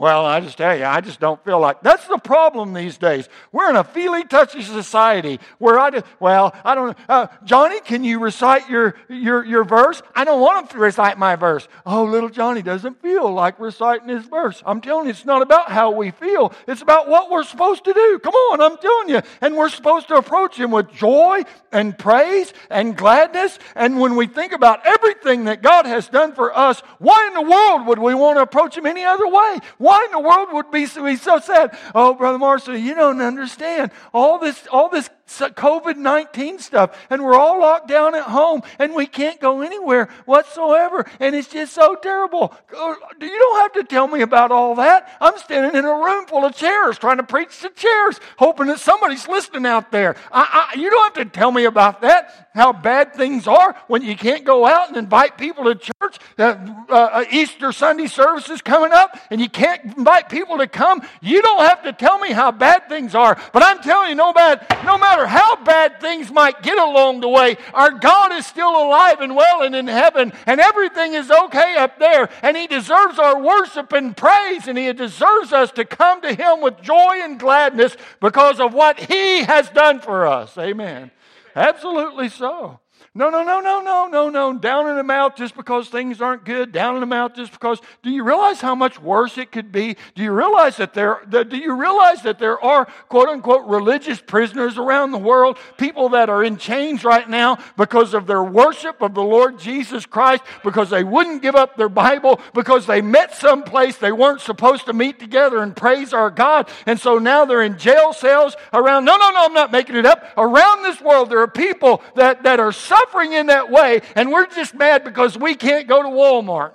Well, 0.00 0.24
I 0.24 0.40
just 0.40 0.56
tell 0.56 0.74
you, 0.74 0.86
I 0.86 1.02
just 1.02 1.20
don't 1.20 1.44
feel 1.44 1.60
like 1.60 1.82
that's 1.82 2.06
the 2.08 2.16
problem 2.16 2.72
these 2.72 2.96
days. 2.96 3.28
We're 3.52 3.68
in 3.68 3.76
a 3.76 3.84
feely, 3.84 4.24
touchy 4.24 4.62
society 4.62 5.38
where 5.58 5.78
I 5.78 5.90
just, 5.90 6.06
well, 6.18 6.54
I 6.64 6.74
don't. 6.74 6.96
Uh, 7.06 7.26
Johnny, 7.44 7.80
can 7.80 8.02
you 8.02 8.18
recite 8.18 8.70
your 8.70 8.94
your 9.10 9.44
your 9.44 9.62
verse? 9.62 10.00
I 10.16 10.24
don't 10.24 10.40
want 10.40 10.62
him 10.62 10.68
to 10.68 10.78
recite 10.78 11.18
my 11.18 11.36
verse. 11.36 11.68
Oh, 11.84 12.04
little 12.04 12.30
Johnny 12.30 12.62
doesn't 12.62 13.02
feel 13.02 13.30
like 13.30 13.60
reciting 13.60 14.08
his 14.08 14.24
verse. 14.24 14.62
I'm 14.64 14.80
telling 14.80 15.04
you, 15.04 15.10
it's 15.10 15.26
not 15.26 15.42
about 15.42 15.70
how 15.70 15.90
we 15.90 16.12
feel. 16.12 16.54
It's 16.66 16.80
about 16.80 17.06
what 17.06 17.30
we're 17.30 17.42
supposed 17.42 17.84
to 17.84 17.92
do. 17.92 18.20
Come 18.20 18.32
on, 18.32 18.62
I'm 18.62 18.78
telling 18.78 19.10
you, 19.10 19.20
and 19.42 19.54
we're 19.54 19.68
supposed 19.68 20.08
to 20.08 20.14
approach 20.14 20.56
him 20.56 20.70
with 20.70 20.90
joy 20.90 21.42
and 21.72 21.98
praise 21.98 22.54
and 22.70 22.96
gladness. 22.96 23.58
And 23.74 24.00
when 24.00 24.16
we 24.16 24.28
think 24.28 24.52
about 24.52 24.86
everything 24.86 25.44
that 25.44 25.60
God 25.60 25.84
has 25.84 26.08
done 26.08 26.32
for 26.32 26.56
us, 26.56 26.80
why 26.96 27.26
in 27.26 27.34
the 27.34 27.50
world 27.50 27.86
would 27.86 27.98
we 27.98 28.14
want 28.14 28.38
to 28.38 28.42
approach 28.42 28.78
him 28.78 28.86
any 28.86 29.04
other 29.04 29.28
way? 29.28 29.58
In 30.04 30.10
the 30.12 30.20
world 30.20 30.48
would 30.52 30.70
be 30.70 30.86
so, 30.86 31.04
be 31.04 31.16
so 31.16 31.38
sad? 31.38 31.76
Oh, 31.94 32.14
Brother 32.14 32.38
Marshall, 32.38 32.76
you 32.76 32.94
don't 32.94 33.20
understand. 33.20 33.90
All 34.12 34.38
this, 34.38 34.66
all 34.68 34.88
this 34.88 35.08
COVID 35.38 35.96
19 35.96 36.58
stuff, 36.58 36.96
and 37.08 37.24
we're 37.24 37.34
all 37.34 37.60
locked 37.60 37.88
down 37.88 38.14
at 38.14 38.24
home, 38.24 38.62
and 38.78 38.94
we 38.94 39.06
can't 39.06 39.40
go 39.40 39.62
anywhere 39.62 40.08
whatsoever, 40.26 41.06
and 41.18 41.34
it's 41.34 41.48
just 41.48 41.72
so 41.72 41.94
terrible. 41.94 42.54
You 42.72 43.38
don't 43.38 43.60
have 43.60 43.72
to 43.74 43.84
tell 43.84 44.08
me 44.08 44.22
about 44.22 44.50
all 44.50 44.74
that. 44.76 45.08
I'm 45.20 45.38
standing 45.38 45.78
in 45.78 45.84
a 45.84 45.94
room 45.94 46.26
full 46.26 46.44
of 46.44 46.54
chairs 46.54 46.98
trying 46.98 47.18
to 47.18 47.22
preach 47.22 47.60
to 47.60 47.70
chairs, 47.70 48.20
hoping 48.38 48.66
that 48.66 48.80
somebody's 48.80 49.28
listening 49.28 49.66
out 49.66 49.90
there. 49.90 50.16
I, 50.32 50.70
I, 50.74 50.78
you 50.78 50.90
don't 50.90 51.16
have 51.16 51.26
to 51.26 51.38
tell 51.38 51.52
me 51.52 51.64
about 51.64 52.02
that, 52.02 52.48
how 52.54 52.72
bad 52.72 53.14
things 53.14 53.46
are 53.46 53.74
when 53.86 54.02
you 54.02 54.16
can't 54.16 54.44
go 54.44 54.66
out 54.66 54.88
and 54.88 54.96
invite 54.96 55.38
people 55.38 55.64
to 55.64 55.74
church. 55.74 56.18
Uh, 56.38 56.56
uh, 56.88 57.24
Easter 57.30 57.72
Sunday 57.72 58.06
service 58.06 58.48
is 58.50 58.62
coming 58.62 58.92
up, 58.92 59.18
and 59.30 59.40
you 59.40 59.48
can't 59.48 59.96
invite 59.96 60.28
people 60.28 60.58
to 60.58 60.66
come. 60.66 61.02
You 61.20 61.42
don't 61.42 61.60
have 61.60 61.82
to 61.84 61.92
tell 61.92 62.18
me 62.18 62.32
how 62.32 62.50
bad 62.50 62.88
things 62.88 63.14
are, 63.14 63.40
but 63.52 63.62
I'm 63.62 63.80
telling 63.80 64.10
you, 64.10 64.14
no, 64.14 64.32
bad, 64.32 64.66
no 64.84 64.98
matter 64.98 65.19
matter 65.20 65.38
how 65.38 65.56
bad 65.64 66.00
things 66.00 66.30
might 66.30 66.62
get 66.62 66.78
along 66.78 67.20
the 67.20 67.28
way, 67.28 67.56
our 67.74 67.90
God 67.90 68.32
is 68.32 68.46
still 68.46 68.70
alive 68.70 69.20
and 69.20 69.36
well 69.36 69.62
and 69.62 69.74
in 69.74 69.86
heaven, 69.86 70.32
and 70.46 70.60
everything 70.60 71.14
is 71.14 71.30
okay 71.30 71.76
up 71.76 71.98
there. 71.98 72.28
And 72.42 72.56
He 72.56 72.66
deserves 72.66 73.18
our 73.18 73.40
worship 73.40 73.92
and 73.92 74.16
praise, 74.16 74.66
and 74.66 74.78
He 74.78 74.92
deserves 74.92 75.52
us 75.52 75.70
to 75.72 75.84
come 75.84 76.20
to 76.22 76.34
Him 76.34 76.60
with 76.60 76.80
joy 76.82 77.20
and 77.22 77.38
gladness 77.38 77.96
because 78.20 78.60
of 78.60 78.74
what 78.74 78.98
He 78.98 79.44
has 79.44 79.68
done 79.70 80.00
for 80.00 80.26
us. 80.26 80.56
Amen. 80.58 81.10
Absolutely 81.54 82.28
so. 82.28 82.79
No, 83.12 83.28
no, 83.28 83.42
no, 83.42 83.58
no, 83.58 83.82
no, 83.82 84.06
no, 84.06 84.30
no. 84.30 84.56
Down 84.56 84.88
in 84.88 84.94
the 84.94 85.02
mouth 85.02 85.34
just 85.34 85.56
because 85.56 85.88
things 85.88 86.20
aren't 86.20 86.44
good. 86.44 86.70
Down 86.70 86.94
in 86.94 87.00
the 87.00 87.06
mouth 87.06 87.34
just 87.34 87.50
because. 87.50 87.80
Do 88.04 88.10
you 88.10 88.22
realize 88.22 88.60
how 88.60 88.76
much 88.76 89.02
worse 89.02 89.36
it 89.36 89.50
could 89.50 89.72
be? 89.72 89.96
Do 90.14 90.22
you 90.22 90.30
realize 90.30 90.76
that 90.76 90.94
there? 90.94 91.20
Do 91.28 91.56
you 91.56 91.74
realize 91.74 92.22
that 92.22 92.38
there 92.38 92.62
are 92.62 92.84
quote 93.08 93.28
unquote 93.28 93.66
religious 93.66 94.20
prisoners 94.20 94.78
around 94.78 95.10
the 95.10 95.18
world, 95.18 95.58
people 95.76 96.10
that 96.10 96.30
are 96.30 96.44
in 96.44 96.56
chains 96.56 97.02
right 97.02 97.28
now 97.28 97.58
because 97.76 98.14
of 98.14 98.28
their 98.28 98.44
worship 98.44 99.02
of 99.02 99.14
the 99.14 99.24
Lord 99.24 99.58
Jesus 99.58 100.06
Christ, 100.06 100.44
because 100.62 100.90
they 100.90 101.02
wouldn't 101.02 101.42
give 101.42 101.56
up 101.56 101.76
their 101.76 101.88
Bible, 101.88 102.38
because 102.54 102.86
they 102.86 103.00
met 103.02 103.34
someplace 103.34 103.96
they 103.96 104.12
weren't 104.12 104.40
supposed 104.40 104.86
to 104.86 104.92
meet 104.92 105.18
together 105.18 105.64
and 105.64 105.74
praise 105.74 106.12
our 106.12 106.30
God, 106.30 106.68
and 106.86 107.00
so 107.00 107.18
now 107.18 107.44
they're 107.44 107.62
in 107.62 107.76
jail 107.76 108.12
cells 108.12 108.54
around. 108.72 109.04
No, 109.04 109.16
no, 109.16 109.30
no, 109.30 109.46
I'm 109.46 109.52
not 109.52 109.72
making 109.72 109.96
it 109.96 110.06
up. 110.06 110.24
Around 110.36 110.84
this 110.84 111.00
world, 111.00 111.28
there 111.28 111.40
are 111.40 111.48
people 111.48 112.04
that 112.14 112.44
that 112.44 112.60
are 112.60 112.70
suffering 112.70 112.99
suffering 113.00 113.32
in 113.32 113.46
that 113.46 113.70
way, 113.70 114.02
and 114.14 114.30
we're 114.30 114.46
just 114.46 114.74
mad 114.74 115.04
because 115.04 115.36
we 115.36 115.54
can't 115.54 115.86
go 115.86 116.02
to 116.02 116.08
Walmart. 116.08 116.72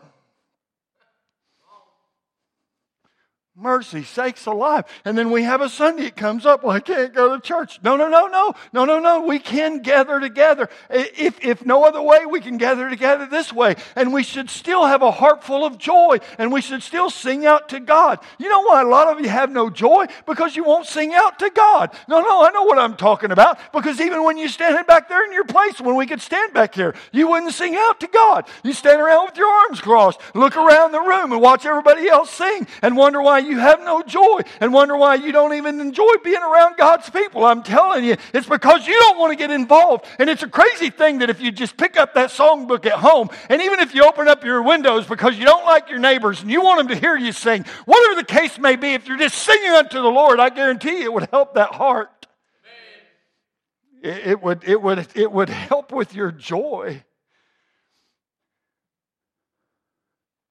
Mercy 3.57 4.03
sakes 4.03 4.47
alive. 4.47 4.83
And 5.05 5.17
then 5.17 5.31
we 5.31 5.43
have 5.43 5.62
a 5.62 5.69
Sunday, 5.69 6.07
it 6.07 6.17
comes 6.17 6.45
up, 6.45 6.62
well, 6.62 6.75
I 6.75 6.81
can't 6.81 7.13
go 7.13 7.33
to 7.33 7.41
church. 7.41 7.79
No, 7.81 7.95
no, 7.95 8.09
no, 8.09 8.27
no, 8.27 8.53
no, 8.74 8.83
no, 8.83 9.00
no. 9.00 9.21
We 9.21 9.39
can 9.39 9.81
gather 9.81 10.19
together. 10.19 10.67
If, 10.89 11.43
if 11.43 11.65
no 11.65 11.85
other 11.85 12.01
way, 12.01 12.25
we 12.25 12.41
can 12.41 12.57
gather 12.57 12.89
together 12.89 13.25
this 13.27 13.53
way. 13.53 13.75
And 13.95 14.12
we 14.12 14.24
should 14.24 14.50
still 14.50 14.85
have 14.85 15.01
a 15.01 15.12
heart 15.12 15.41
full 15.41 15.63
of 15.63 15.77
joy 15.77 16.17
and 16.38 16.51
we 16.51 16.59
should 16.59 16.83
still 16.83 17.09
sing 17.09 17.45
out 17.45 17.69
to 17.69 17.79
God. 17.79 18.19
You 18.39 18.50
know 18.50 18.62
why 18.63 18.81
a 18.81 18.85
lot 18.85 19.07
of 19.07 19.21
you 19.21 19.29
have 19.29 19.50
no 19.50 19.69
joy? 19.69 20.07
Because 20.25 20.57
you 20.57 20.65
won't 20.65 20.85
sing 20.85 21.13
out 21.13 21.39
to 21.39 21.50
God. 21.50 21.95
No, 22.09 22.19
no, 22.19 22.45
I 22.45 22.51
know 22.51 22.63
what 22.63 22.77
I'm 22.77 22.97
talking 22.97 23.31
about. 23.31 23.57
Because 23.71 24.01
even 24.01 24.25
when 24.25 24.38
you 24.38 24.50
standing 24.50 24.83
back 24.83 25.07
there 25.07 25.24
in 25.24 25.31
your 25.31 25.45
place, 25.45 25.79
when 25.79 25.95
we 25.95 26.07
could 26.07 26.21
stand 26.21 26.53
back 26.53 26.75
here, 26.75 26.93
you 27.13 27.29
wouldn't 27.29 27.53
sing 27.53 27.77
out 27.77 28.01
to 28.01 28.07
God. 28.07 28.50
You 28.65 28.74
stand 28.74 29.00
around 29.00 29.27
with 29.27 29.38
your 29.38 29.47
arms 29.47 29.79
crossed, 29.79 30.19
look 30.33 30.57
around 30.57 30.91
the 30.91 31.00
room 31.00 31.31
and 31.31 31.41
watch 31.41 31.65
everybody 31.65 32.09
else 32.09 32.31
sing 32.31 32.67
and 32.81 32.97
wonder 32.97 33.21
why 33.21 33.44
you 33.45 33.59
have 33.59 33.79
no 33.81 34.01
joy 34.01 34.41
and 34.59 34.73
wonder 34.73 34.97
why 34.97 35.15
you 35.15 35.31
don't 35.31 35.53
even 35.53 35.79
enjoy 35.79 36.11
being 36.23 36.41
around 36.41 36.77
God's 36.77 37.09
people. 37.09 37.45
I'm 37.45 37.63
telling 37.63 38.03
you, 38.03 38.17
it's 38.33 38.47
because 38.47 38.87
you 38.87 38.93
don't 38.93 39.17
want 39.17 39.31
to 39.31 39.35
get 39.35 39.51
involved. 39.51 40.05
And 40.19 40.29
it's 40.29 40.43
a 40.43 40.47
crazy 40.47 40.89
thing 40.89 41.19
that 41.19 41.29
if 41.29 41.39
you 41.41 41.51
just 41.51 41.77
pick 41.77 41.97
up 41.97 42.13
that 42.15 42.29
songbook 42.29 42.85
at 42.85 42.93
home, 42.93 43.29
and 43.49 43.61
even 43.61 43.79
if 43.79 43.93
you 43.95 44.03
open 44.03 44.27
up 44.27 44.43
your 44.43 44.61
windows 44.63 45.05
because 45.07 45.37
you 45.37 45.45
don't 45.45 45.65
like 45.65 45.89
your 45.89 45.99
neighbors 45.99 46.41
and 46.41 46.51
you 46.51 46.61
want 46.61 46.79
them 46.79 46.87
to 46.89 46.99
hear 46.99 47.15
you 47.15 47.31
sing, 47.31 47.65
whatever 47.85 48.15
the 48.15 48.25
case 48.25 48.57
may 48.57 48.75
be, 48.75 48.93
if 48.93 49.07
you're 49.07 49.17
just 49.17 49.37
singing 49.37 49.71
unto 49.71 50.01
the 50.01 50.09
Lord, 50.09 50.39
I 50.39 50.49
guarantee 50.49 50.99
you 50.99 51.05
it 51.05 51.13
would 51.13 51.29
help 51.31 51.55
that 51.55 51.73
heart. 51.73 52.27
It, 54.03 54.27
it 54.27 54.43
would, 54.43 54.63
it, 54.63 54.81
would, 54.81 55.07
it 55.15 55.31
would 55.31 55.49
help 55.49 55.91
with 55.91 56.13
your 56.13 56.31
joy. 56.31 57.03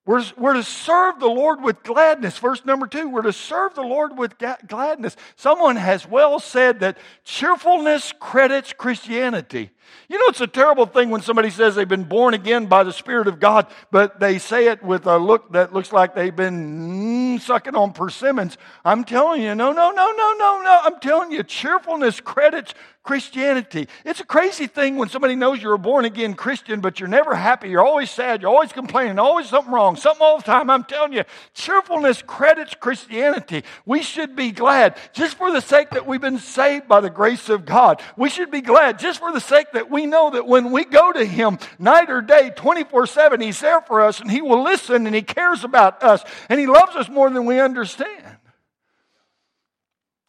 We're, 0.05 0.23
we're 0.37 0.53
to 0.53 0.63
serve 0.63 1.19
the 1.19 1.27
Lord 1.27 1.63
with 1.63 1.81
gladness. 1.81 2.37
Verse 2.37 2.63
number 2.63 2.85
two, 2.85 3.09
we're 3.09 3.23
to 3.23 3.33
serve 3.33 3.73
the 3.73 3.81
Lord 3.81 4.17
with 4.17 4.37
ga- 4.37 4.57
gladness. 4.67 5.15
Someone 5.35 5.77
has 5.77 6.07
well 6.07 6.39
said 6.39 6.81
that 6.81 6.97
cheerfulness 7.23 8.13
credits 8.19 8.71
Christianity. 8.71 9.71
You 10.07 10.17
know, 10.17 10.25
it's 10.27 10.41
a 10.41 10.47
terrible 10.47 10.85
thing 10.85 11.09
when 11.09 11.21
somebody 11.21 11.49
says 11.49 11.75
they've 11.75 11.87
been 11.87 12.03
born 12.03 12.33
again 12.33 12.67
by 12.67 12.83
the 12.83 12.93
Spirit 12.93 13.27
of 13.27 13.39
God, 13.39 13.67
but 13.91 14.19
they 14.19 14.37
say 14.37 14.67
it 14.67 14.83
with 14.83 15.07
a 15.07 15.17
look 15.17 15.51
that 15.53 15.73
looks 15.73 15.91
like 15.91 16.13
they've 16.13 16.35
been 16.35 17.37
mm, 17.37 17.41
sucking 17.41 17.75
on 17.75 17.93
persimmons. 17.93 18.57
I'm 18.83 19.03
telling 19.03 19.41
you, 19.41 19.55
no, 19.55 19.71
no, 19.71 19.91
no, 19.91 20.11
no, 20.11 20.35
no, 20.37 20.61
no. 20.63 20.79
I'm 20.83 20.99
telling 20.99 21.31
you, 21.31 21.43
cheerfulness 21.43 22.19
credits 22.19 22.73
Christianity. 23.05 23.87
It's 24.03 24.19
a 24.19 24.25
crazy 24.25 24.65
thing 24.65 24.97
when 24.97 25.09
somebody 25.09 25.35
knows 25.35 25.61
you're 25.61 25.75
a 25.75 25.79
born 25.79 26.05
again 26.05 26.33
Christian, 26.33 26.81
but 26.81 26.99
you're 26.99 27.07
never 27.07 27.35
happy. 27.35 27.69
You're 27.69 27.85
always 27.85 28.09
sad. 28.09 28.41
You're 28.41 28.49
always 28.49 28.73
complaining. 28.73 29.19
Always 29.19 29.47
something 29.47 29.71
wrong. 29.71 29.95
Something 29.95 30.25
all 30.25 30.37
the 30.37 30.43
time. 30.43 30.71
I'm 30.71 30.83
telling 30.83 31.13
you, 31.13 31.23
cheerfulness 31.53 32.23
credits 32.23 32.73
Christianity. 32.73 33.63
We 33.85 34.01
should 34.01 34.35
be 34.35 34.51
glad 34.51 34.97
just 35.13 35.37
for 35.37 35.51
the 35.51 35.61
sake 35.61 35.91
that 35.91 36.07
we've 36.07 36.19
been 36.19 36.39
saved 36.39 36.87
by 36.87 36.99
the 36.99 37.11
grace 37.11 37.47
of 37.47 37.63
God. 37.63 38.01
We 38.17 38.27
should 38.27 38.49
be 38.49 38.61
glad 38.61 38.97
just 38.97 39.19
for 39.19 39.31
the 39.31 39.39
sake 39.39 39.71
that 39.75 39.89
we 39.89 40.05
know 40.05 40.31
that 40.31 40.47
when 40.47 40.71
we 40.71 40.83
go 40.83 41.11
to 41.11 41.23
Him 41.23 41.59
night 41.79 42.09
or 42.09 42.21
day, 42.21 42.51
24 42.55 43.07
7, 43.07 43.41
He's 43.41 43.59
there 43.59 43.81
for 43.81 44.01
us 44.01 44.19
and 44.19 44.29
He 44.29 44.41
will 44.41 44.63
listen 44.63 45.05
and 45.05 45.15
He 45.15 45.21
cares 45.21 45.63
about 45.63 46.03
us 46.03 46.23
and 46.49 46.59
He 46.59 46.67
loves 46.67 46.95
us 46.95 47.07
more 47.07 47.29
than 47.29 47.45
we 47.45 47.59
understand. 47.59 48.37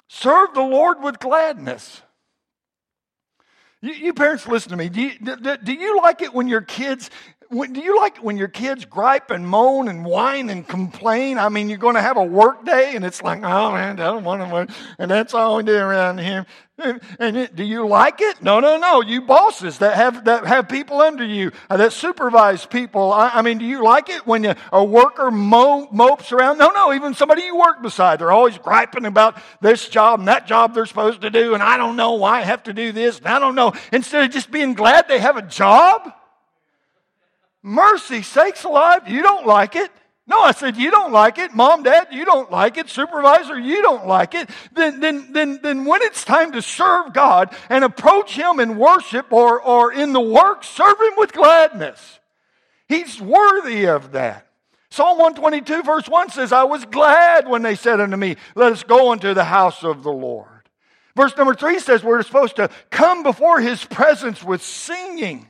Serve 0.08 0.54
the 0.54 0.62
Lord 0.62 1.02
with 1.02 1.18
gladness. 1.18 2.02
You, 3.82 3.92
you, 3.92 4.14
parents, 4.14 4.46
listen 4.48 4.70
to 4.70 4.76
me. 4.76 4.88
Do 4.88 5.00
you, 5.00 5.18
do, 5.18 5.56
do 5.56 5.72
you 5.72 5.98
like 5.98 6.22
it 6.22 6.32
when 6.32 6.48
your 6.48 6.62
kids 6.62 7.10
do 7.50 7.80
you 7.80 7.96
like 7.96 8.18
when 8.18 8.36
your 8.36 8.48
kids 8.48 8.84
gripe 8.84 9.30
and 9.30 9.46
moan 9.46 9.88
and 9.88 10.04
whine 10.04 10.50
and 10.50 10.66
complain? 10.66 11.38
I 11.38 11.48
mean, 11.48 11.68
you're 11.68 11.78
going 11.78 11.94
to 11.94 12.02
have 12.02 12.16
a 12.16 12.24
work 12.24 12.64
day 12.64 12.96
and 12.96 13.04
it's 13.04 13.22
like, 13.22 13.38
oh 13.38 13.72
man, 13.72 14.00
I 14.00 14.04
don't 14.04 14.24
want 14.24 14.42
to 14.42 14.52
work. 14.52 14.70
And 14.98 15.10
that's 15.10 15.34
all 15.34 15.56
we 15.56 15.62
do 15.62 15.76
around 15.76 16.18
here. 16.18 16.46
And 16.78 17.38
it, 17.38 17.56
do 17.56 17.64
you 17.64 17.86
like 17.86 18.20
it? 18.20 18.42
No, 18.42 18.60
no, 18.60 18.76
no. 18.76 19.00
You 19.00 19.22
bosses 19.22 19.78
that 19.78 19.96
have, 19.96 20.26
that 20.26 20.44
have 20.44 20.68
people 20.68 21.00
under 21.00 21.24
you, 21.24 21.52
uh, 21.70 21.78
that 21.78 21.94
supervise 21.94 22.66
people. 22.66 23.14
I, 23.14 23.30
I, 23.30 23.42
mean, 23.42 23.56
do 23.56 23.64
you 23.64 23.82
like 23.82 24.10
it 24.10 24.26
when 24.26 24.44
you, 24.44 24.54
a 24.70 24.84
worker 24.84 25.30
mo, 25.30 25.88
mopes 25.90 26.32
around? 26.32 26.58
No, 26.58 26.68
no. 26.70 26.92
Even 26.92 27.14
somebody 27.14 27.42
you 27.42 27.56
work 27.56 27.80
beside, 27.80 28.18
they're 28.18 28.30
always 28.30 28.58
griping 28.58 29.06
about 29.06 29.38
this 29.62 29.88
job 29.88 30.18
and 30.18 30.28
that 30.28 30.46
job 30.46 30.74
they're 30.74 30.84
supposed 30.84 31.22
to 31.22 31.30
do. 31.30 31.54
And 31.54 31.62
I 31.62 31.78
don't 31.78 31.96
know 31.96 32.12
why 32.12 32.40
I 32.40 32.42
have 32.42 32.64
to 32.64 32.74
do 32.74 32.92
this. 32.92 33.18
And 33.18 33.28
I 33.28 33.38
don't 33.38 33.54
know. 33.54 33.72
Instead 33.90 34.24
of 34.24 34.30
just 34.30 34.50
being 34.50 34.74
glad 34.74 35.08
they 35.08 35.18
have 35.18 35.38
a 35.38 35.42
job. 35.42 36.12
Mercy 37.62 38.20
sakes 38.20 38.64
alive, 38.64 39.08
you 39.08 39.22
don't 39.22 39.46
like 39.46 39.76
it. 39.76 39.90
No, 40.28 40.40
I 40.40 40.50
said, 40.50 40.76
you 40.76 40.90
don't 40.90 41.12
like 41.12 41.38
it. 41.38 41.54
Mom, 41.54 41.84
dad, 41.84 42.08
you 42.10 42.24
don't 42.24 42.50
like 42.50 42.78
it. 42.78 42.88
Supervisor, 42.88 43.58
you 43.58 43.80
don't 43.80 44.08
like 44.08 44.34
it. 44.34 44.50
Then, 44.72 44.98
then, 44.98 45.32
then, 45.32 45.60
then 45.62 45.84
when 45.84 46.02
it's 46.02 46.24
time 46.24 46.50
to 46.52 46.62
serve 46.62 47.12
God 47.12 47.54
and 47.70 47.84
approach 47.84 48.36
Him 48.36 48.58
in 48.58 48.76
worship 48.76 49.32
or, 49.32 49.60
or 49.60 49.92
in 49.92 50.12
the 50.12 50.20
work, 50.20 50.64
serve 50.64 51.00
Him 51.00 51.12
with 51.16 51.32
gladness. 51.32 52.18
He's 52.88 53.20
worthy 53.20 53.86
of 53.86 54.12
that. 54.12 54.48
Psalm 54.90 55.18
122 55.18 55.82
verse 55.82 56.08
1 56.08 56.30
says, 56.30 56.52
I 56.52 56.64
was 56.64 56.84
glad 56.86 57.48
when 57.48 57.62
they 57.62 57.74
said 57.74 58.00
unto 58.00 58.16
me, 58.16 58.36
let 58.54 58.72
us 58.72 58.82
go 58.82 59.12
into 59.12 59.32
the 59.34 59.44
house 59.44 59.84
of 59.84 60.02
the 60.02 60.12
Lord. 60.12 60.48
Verse 61.14 61.36
number 61.36 61.54
3 61.54 61.78
says 61.78 62.02
we're 62.02 62.22
supposed 62.22 62.56
to 62.56 62.68
come 62.90 63.22
before 63.22 63.60
His 63.60 63.84
presence 63.84 64.42
with 64.42 64.62
singing. 64.62 65.48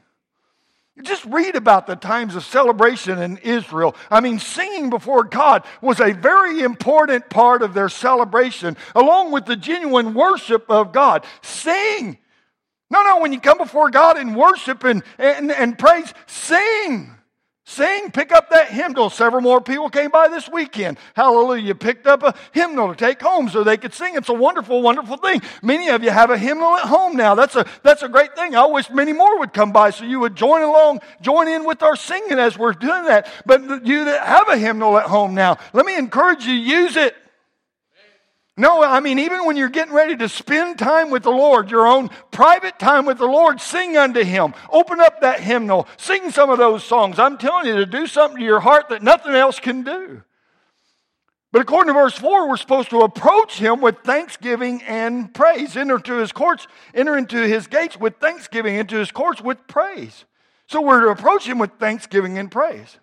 Just 1.02 1.24
read 1.26 1.56
about 1.56 1.86
the 1.86 1.94
times 1.96 2.36
of 2.36 2.44
celebration 2.44 3.18
in 3.18 3.36
Israel. 3.38 3.94
I 4.10 4.20
mean, 4.20 4.38
singing 4.38 4.88
before 4.88 5.24
God 5.24 5.64
was 5.82 6.00
a 6.00 6.12
very 6.12 6.62
important 6.62 7.28
part 7.28 7.60
of 7.60 7.74
their 7.74 7.90
celebration, 7.90 8.78
along 8.94 9.30
with 9.30 9.44
the 9.44 9.56
genuine 9.56 10.14
worship 10.14 10.70
of 10.70 10.92
God. 10.92 11.24
Sing. 11.42 12.16
No, 12.88 13.02
no, 13.02 13.18
when 13.18 13.32
you 13.32 13.40
come 13.40 13.58
before 13.58 13.90
God 13.90 14.16
in 14.16 14.34
worship 14.34 14.84
and, 14.84 15.02
and, 15.18 15.50
and 15.52 15.78
praise, 15.78 16.14
sing. 16.26 17.15
Sing, 17.68 18.12
pick 18.12 18.30
up 18.30 18.50
that 18.50 18.68
hymnal. 18.68 19.10
Several 19.10 19.42
more 19.42 19.60
people 19.60 19.90
came 19.90 20.12
by 20.12 20.28
this 20.28 20.48
weekend. 20.48 20.98
Hallelujah. 21.14 21.74
Picked 21.74 22.06
up 22.06 22.22
a 22.22 22.32
hymnal 22.52 22.88
to 22.88 22.94
take 22.94 23.20
home 23.20 23.48
so 23.48 23.64
they 23.64 23.76
could 23.76 23.92
sing. 23.92 24.14
It's 24.14 24.28
a 24.28 24.34
wonderful, 24.34 24.82
wonderful 24.82 25.16
thing. 25.16 25.42
Many 25.62 25.88
of 25.88 26.04
you 26.04 26.10
have 26.10 26.30
a 26.30 26.38
hymnal 26.38 26.76
at 26.76 26.84
home 26.84 27.16
now. 27.16 27.34
That's 27.34 27.56
a, 27.56 27.66
that's 27.82 28.04
a 28.04 28.08
great 28.08 28.36
thing. 28.36 28.54
I 28.54 28.66
wish 28.66 28.88
many 28.88 29.12
more 29.12 29.40
would 29.40 29.52
come 29.52 29.72
by 29.72 29.90
so 29.90 30.04
you 30.04 30.20
would 30.20 30.36
join 30.36 30.62
along, 30.62 31.00
join 31.20 31.48
in 31.48 31.64
with 31.64 31.82
our 31.82 31.96
singing 31.96 32.38
as 32.38 32.56
we're 32.56 32.72
doing 32.72 33.04
that. 33.06 33.28
But 33.44 33.84
you 33.84 34.04
that 34.04 34.24
have 34.24 34.48
a 34.48 34.56
hymnal 34.56 34.96
at 34.96 35.06
home 35.06 35.34
now, 35.34 35.58
let 35.72 35.84
me 35.84 35.98
encourage 35.98 36.46
you, 36.46 36.54
use 36.54 36.96
it. 36.96 37.16
No, 38.58 38.82
I 38.82 39.00
mean, 39.00 39.18
even 39.18 39.44
when 39.44 39.56
you're 39.56 39.68
getting 39.68 39.92
ready 39.92 40.16
to 40.16 40.30
spend 40.30 40.78
time 40.78 41.10
with 41.10 41.22
the 41.22 41.30
Lord, 41.30 41.70
your 41.70 41.86
own 41.86 42.08
private 42.30 42.78
time 42.78 43.04
with 43.04 43.18
the 43.18 43.26
Lord, 43.26 43.60
sing 43.60 43.98
unto 43.98 44.24
Him. 44.24 44.54
Open 44.70 44.98
up 44.98 45.20
that 45.20 45.40
hymnal. 45.40 45.86
Sing 45.98 46.30
some 46.30 46.48
of 46.48 46.56
those 46.56 46.82
songs. 46.82 47.18
I'm 47.18 47.36
telling 47.36 47.66
you 47.66 47.76
to 47.76 47.86
do 47.86 48.06
something 48.06 48.38
to 48.38 48.44
your 48.44 48.60
heart 48.60 48.88
that 48.88 49.02
nothing 49.02 49.34
else 49.34 49.60
can 49.60 49.82
do. 49.82 50.22
But 51.52 51.62
according 51.62 51.92
to 51.92 52.00
verse 52.00 52.16
4, 52.16 52.48
we're 52.48 52.56
supposed 52.56 52.90
to 52.90 53.00
approach 53.00 53.58
Him 53.58 53.82
with 53.82 53.98
thanksgiving 54.04 54.82
and 54.84 55.32
praise. 55.34 55.76
Enter 55.76 55.98
to 55.98 56.14
His 56.14 56.32
courts, 56.32 56.66
enter 56.94 57.16
into 57.16 57.46
His 57.46 57.66
gates 57.66 57.98
with 57.98 58.16
thanksgiving, 58.16 58.76
into 58.76 58.96
His 58.96 59.10
courts 59.10 59.42
with 59.42 59.66
praise. 59.66 60.24
So 60.66 60.80
we're 60.80 61.02
to 61.02 61.08
approach 61.08 61.46
Him 61.46 61.58
with 61.58 61.72
thanksgiving 61.78 62.38
and 62.38 62.50
praise. 62.50 62.98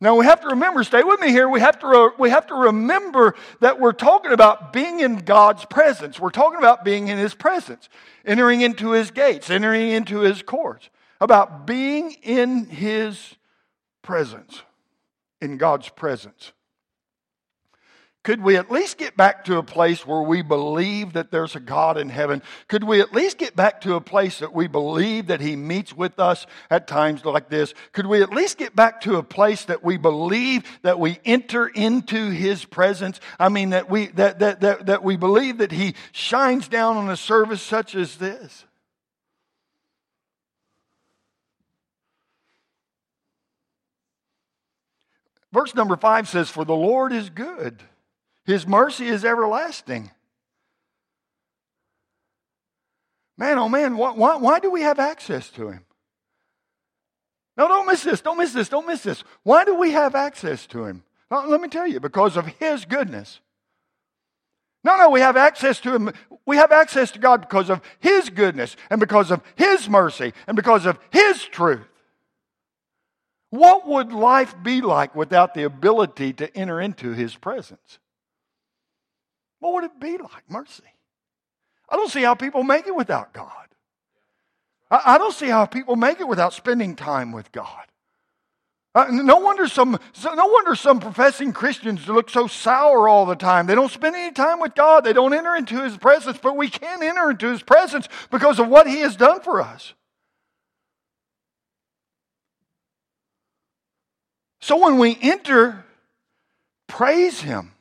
Now 0.00 0.16
we 0.16 0.26
have 0.26 0.42
to 0.42 0.48
remember, 0.48 0.84
stay 0.84 1.02
with 1.02 1.20
me 1.20 1.30
here, 1.30 1.48
we 1.48 1.60
have, 1.60 1.78
to 1.78 1.86
re- 1.86 2.10
we 2.18 2.28
have 2.30 2.46
to 2.48 2.54
remember 2.54 3.34
that 3.60 3.80
we're 3.80 3.92
talking 3.92 4.32
about 4.32 4.72
being 4.72 5.00
in 5.00 5.16
God's 5.18 5.64
presence. 5.64 6.20
We're 6.20 6.30
talking 6.30 6.58
about 6.58 6.84
being 6.84 7.08
in 7.08 7.16
His 7.16 7.34
presence, 7.34 7.88
entering 8.24 8.60
into 8.60 8.90
His 8.90 9.10
gates, 9.10 9.48
entering 9.48 9.90
into 9.90 10.20
His 10.20 10.42
courts, 10.42 10.90
about 11.18 11.66
being 11.66 12.12
in 12.22 12.66
His 12.66 13.36
presence, 14.02 14.62
in 15.40 15.56
God's 15.56 15.88
presence. 15.88 16.52
Could 18.26 18.42
we 18.42 18.56
at 18.56 18.72
least 18.72 18.98
get 18.98 19.16
back 19.16 19.44
to 19.44 19.56
a 19.56 19.62
place 19.62 20.04
where 20.04 20.20
we 20.20 20.42
believe 20.42 21.12
that 21.12 21.30
there's 21.30 21.54
a 21.54 21.60
God 21.60 21.96
in 21.96 22.08
heaven? 22.08 22.42
Could 22.66 22.82
we 22.82 23.00
at 23.00 23.12
least 23.12 23.38
get 23.38 23.54
back 23.54 23.82
to 23.82 23.94
a 23.94 24.00
place 24.00 24.40
that 24.40 24.52
we 24.52 24.66
believe 24.66 25.28
that 25.28 25.40
He 25.40 25.54
meets 25.54 25.96
with 25.96 26.18
us 26.18 26.44
at 26.68 26.88
times 26.88 27.24
like 27.24 27.48
this? 27.50 27.72
Could 27.92 28.06
we 28.06 28.24
at 28.24 28.32
least 28.32 28.58
get 28.58 28.74
back 28.74 29.00
to 29.02 29.14
a 29.14 29.22
place 29.22 29.66
that 29.66 29.84
we 29.84 29.96
believe 29.96 30.64
that 30.82 30.98
we 30.98 31.20
enter 31.24 31.68
into 31.68 32.30
His 32.30 32.64
presence? 32.64 33.20
I 33.38 33.48
mean, 33.48 33.70
that 33.70 33.88
we, 33.88 34.08
that, 34.08 34.40
that, 34.40 34.60
that, 34.60 34.86
that 34.86 35.04
we 35.04 35.16
believe 35.16 35.58
that 35.58 35.70
He 35.70 35.94
shines 36.10 36.66
down 36.66 36.96
on 36.96 37.08
a 37.08 37.16
service 37.16 37.62
such 37.62 37.94
as 37.94 38.16
this? 38.16 38.64
Verse 45.52 45.76
number 45.76 45.96
five 45.96 46.28
says, 46.28 46.50
For 46.50 46.64
the 46.64 46.74
Lord 46.74 47.12
is 47.12 47.30
good 47.30 47.84
his 48.46 48.66
mercy 48.66 49.06
is 49.06 49.24
everlasting. 49.24 50.10
Man, 53.36 53.58
oh 53.58 53.68
man, 53.68 53.96
why, 53.96 54.12
why, 54.12 54.36
why, 54.36 54.60
do 54.60 54.70
we 54.70 54.82
have 54.82 54.98
access 54.98 55.50
to 55.50 55.68
him? 55.68 55.84
No, 57.56 57.68
don't 57.68 57.86
miss 57.86 58.04
this, 58.04 58.20
don't 58.20 58.38
miss 58.38 58.52
this, 58.52 58.68
don't 58.68 58.86
miss 58.86 59.02
this. 59.02 59.24
Why 59.42 59.64
do 59.64 59.74
we 59.74 59.90
have 59.90 60.14
access 60.14 60.66
to 60.68 60.84
him? 60.84 61.02
Well, 61.30 61.48
let 61.48 61.60
me 61.60 61.68
tell 61.68 61.86
you, 61.86 62.00
because 62.00 62.36
of 62.36 62.46
his 62.46 62.84
goodness. 62.84 63.40
No, 64.84 64.96
no, 64.96 65.10
we 65.10 65.20
have 65.20 65.36
access 65.36 65.80
to 65.80 65.92
him. 65.92 66.12
We 66.46 66.56
have 66.56 66.70
access 66.70 67.10
to 67.10 67.18
God 67.18 67.40
because 67.40 67.68
of 67.68 67.80
his 67.98 68.30
goodness 68.30 68.76
and 68.88 69.00
because 69.00 69.32
of 69.32 69.42
his 69.56 69.88
mercy 69.88 70.32
and 70.46 70.54
because 70.54 70.86
of 70.86 70.98
his 71.10 71.42
truth. 71.44 71.88
What 73.50 73.86
would 73.88 74.12
life 74.12 74.54
be 74.62 74.80
like 74.80 75.16
without 75.16 75.54
the 75.54 75.64
ability 75.64 76.34
to 76.34 76.56
enter 76.56 76.80
into 76.80 77.12
his 77.12 77.34
presence? 77.34 77.98
What 79.66 79.82
would 79.82 79.84
it 79.84 79.98
be 79.98 80.16
like? 80.16 80.48
Mercy. 80.48 80.84
I 81.88 81.96
don't 81.96 82.08
see 82.08 82.22
how 82.22 82.36
people 82.36 82.62
make 82.62 82.86
it 82.86 82.94
without 82.94 83.32
God. 83.32 83.50
I, 84.88 85.18
don't 85.18 85.34
see 85.34 85.48
how 85.48 85.66
people 85.66 85.96
make 85.96 86.20
it 86.20 86.28
without 86.28 86.52
spending 86.52 86.94
time 86.94 87.32
with 87.32 87.50
God. 87.50 87.84
Uh, 88.94 89.06
no 89.10 89.38
wonder 89.38 89.66
some 89.66 89.98
no 90.24 90.46
wonder 90.46 90.76
some 90.76 91.00
professing 91.00 91.52
Christians 91.52 92.06
look 92.06 92.30
so 92.30 92.46
sour 92.46 93.08
all 93.08 93.26
the 93.26 93.34
time. 93.34 93.66
They 93.66 93.74
don't 93.74 93.90
spend 93.90 94.14
any 94.14 94.32
time 94.32 94.60
with 94.60 94.76
God. 94.76 95.02
They 95.02 95.12
don't 95.12 95.34
enter 95.34 95.56
into 95.56 95.82
his 95.82 95.96
presence, 95.96 96.38
but 96.40 96.56
we 96.56 96.70
can 96.70 97.02
enter 97.02 97.30
into 97.30 97.50
his 97.50 97.64
presence 97.64 98.08
because 98.30 98.60
of 98.60 98.68
what 98.68 98.86
he 98.86 99.00
has 99.00 99.16
done 99.16 99.40
for 99.40 99.60
us. 99.60 99.94
So 104.60 104.80
when 104.84 104.98
we 104.98 105.18
enter, 105.20 105.84
praise 106.86 107.40
him. 107.40 107.72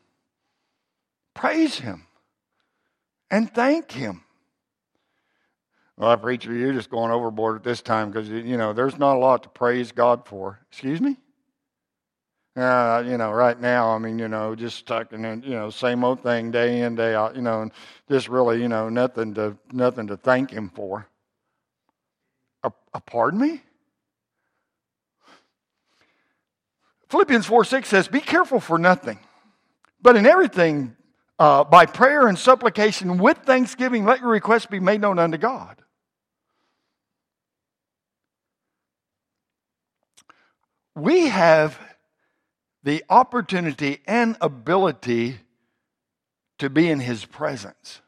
Praise 1.36 1.78
Him 1.78 2.08
and 3.30 3.54
thank 3.54 3.92
Him. 3.92 4.24
Well, 5.98 6.10
I 6.10 6.16
preacher, 6.16 6.54
you're 6.54 6.74
just 6.74 6.90
going 6.90 7.12
overboard 7.12 7.58
at 7.58 7.64
this 7.64 7.82
time 7.82 8.10
because, 8.10 8.28
you 8.28 8.58
know, 8.58 8.74
there's 8.74 8.98
not 8.98 9.16
a 9.16 9.20
lot 9.20 9.44
to 9.44 9.50
praise 9.50 9.92
God 9.92 10.26
for. 10.26 10.60
Excuse 10.72 11.00
me? 11.00 11.18
Uh, 12.58 13.04
you 13.06 13.18
know, 13.18 13.32
right 13.32 13.60
now, 13.60 13.90
I 13.90 13.98
mean, 13.98 14.18
you 14.18 14.28
know, 14.28 14.56
just 14.56 14.78
stuck 14.78 15.14
in, 15.14 15.44
you 15.46 15.52
know, 15.52 15.70
same 15.70 16.04
old 16.04 16.22
thing 16.24 16.52
day 16.52 16.82
in, 16.82 16.96
day 16.96 17.14
out, 17.14 17.36
you 17.36 17.42
know, 17.42 17.62
and 17.62 17.72
just 18.10 18.30
really, 18.30 18.62
you 18.62 18.70
know, 18.70 18.90
nothing 18.90 19.34
to, 19.36 19.58
nothing 19.72 20.08
to 20.08 20.18
thank 20.18 20.52
Him 20.52 20.70
for. 20.74 21.08
A 22.96 23.02
pardon 23.02 23.42
me? 23.42 23.62
Philippians 27.10 27.46
4 27.46 27.66
6 27.66 27.90
says, 27.90 28.08
Be 28.08 28.22
careful 28.22 28.62
for 28.62 28.78
nothing, 28.78 29.20
but 30.02 30.16
in 30.16 30.26
everything, 30.26 30.96
uh, 31.38 31.64
by 31.64 31.86
prayer 31.86 32.28
and 32.28 32.38
supplication 32.38 33.18
with 33.18 33.38
thanksgiving, 33.40 34.06
let 34.06 34.20
your 34.20 34.30
requests 34.30 34.68
be 34.68 34.80
made 34.80 35.02
known 35.02 35.20
unto 35.20 35.38
God. 35.38 35.82
We 40.96 41.28
have 41.28 41.78
the 42.84 43.04
opportunity 43.10 44.00
and 44.08 44.38
ability 44.40 45.40
to 46.60 46.70
be 46.70 46.90
in 46.90 47.00
His 47.00 47.26
presence. 47.26 48.02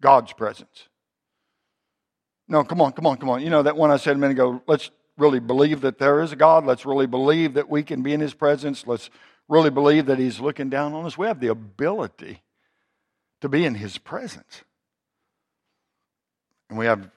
God's 0.00 0.32
presence. 0.32 0.88
No, 2.48 2.64
come 2.64 2.80
on, 2.80 2.92
come 2.92 3.06
on, 3.06 3.16
come 3.18 3.30
on. 3.30 3.40
You 3.40 3.50
know 3.50 3.62
that 3.62 3.76
one 3.76 3.90
I 3.90 3.96
said 3.96 4.16
a 4.16 4.18
minute 4.18 4.32
ago, 4.32 4.60
let's 4.66 4.90
really 5.16 5.38
believe 5.38 5.82
that 5.82 5.98
there 5.98 6.20
is 6.20 6.32
a 6.32 6.36
God. 6.36 6.66
Let's 6.66 6.84
really 6.84 7.06
believe 7.06 7.54
that 7.54 7.70
we 7.70 7.82
can 7.82 8.02
be 8.02 8.12
in 8.12 8.20
His 8.20 8.34
presence. 8.34 8.84
Let's 8.86 9.10
really 9.48 9.70
believe 9.70 10.06
that 10.06 10.18
He's 10.18 10.40
looking 10.40 10.70
down 10.70 10.92
on 10.92 11.04
us. 11.04 11.18
We 11.18 11.26
have 11.26 11.40
the 11.40 11.48
ability 11.48 12.42
to 13.40 13.48
be 13.48 13.64
in 13.64 13.74
His 13.74 13.98
presence. 13.98 14.62
And 16.70 16.78
we 16.78 16.86
have, 16.86 17.10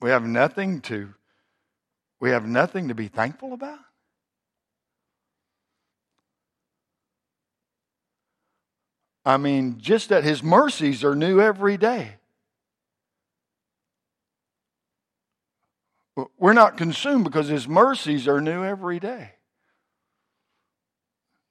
we 0.00 0.10
have 0.10 0.24
nothing 0.24 0.80
to 0.82 1.14
we 2.20 2.30
have 2.30 2.46
nothing 2.46 2.88
to 2.88 2.94
be 2.94 3.08
thankful 3.08 3.54
about? 3.54 3.78
I 9.24 9.38
mean, 9.38 9.78
just 9.78 10.10
that 10.10 10.22
his 10.22 10.42
mercies 10.42 11.02
are 11.02 11.14
new 11.14 11.40
every 11.40 11.76
day. 11.76 12.16
We're 16.38 16.52
not 16.52 16.76
consumed 16.76 17.24
because 17.24 17.48
his 17.48 17.66
mercies 17.66 18.28
are 18.28 18.40
new 18.40 18.62
every 18.62 19.00
day. 19.00 19.32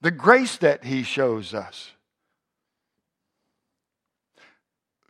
The 0.02 0.12
grace 0.12 0.58
that 0.58 0.86
he 0.86 1.04
shows 1.04 1.54
us. 1.54 1.92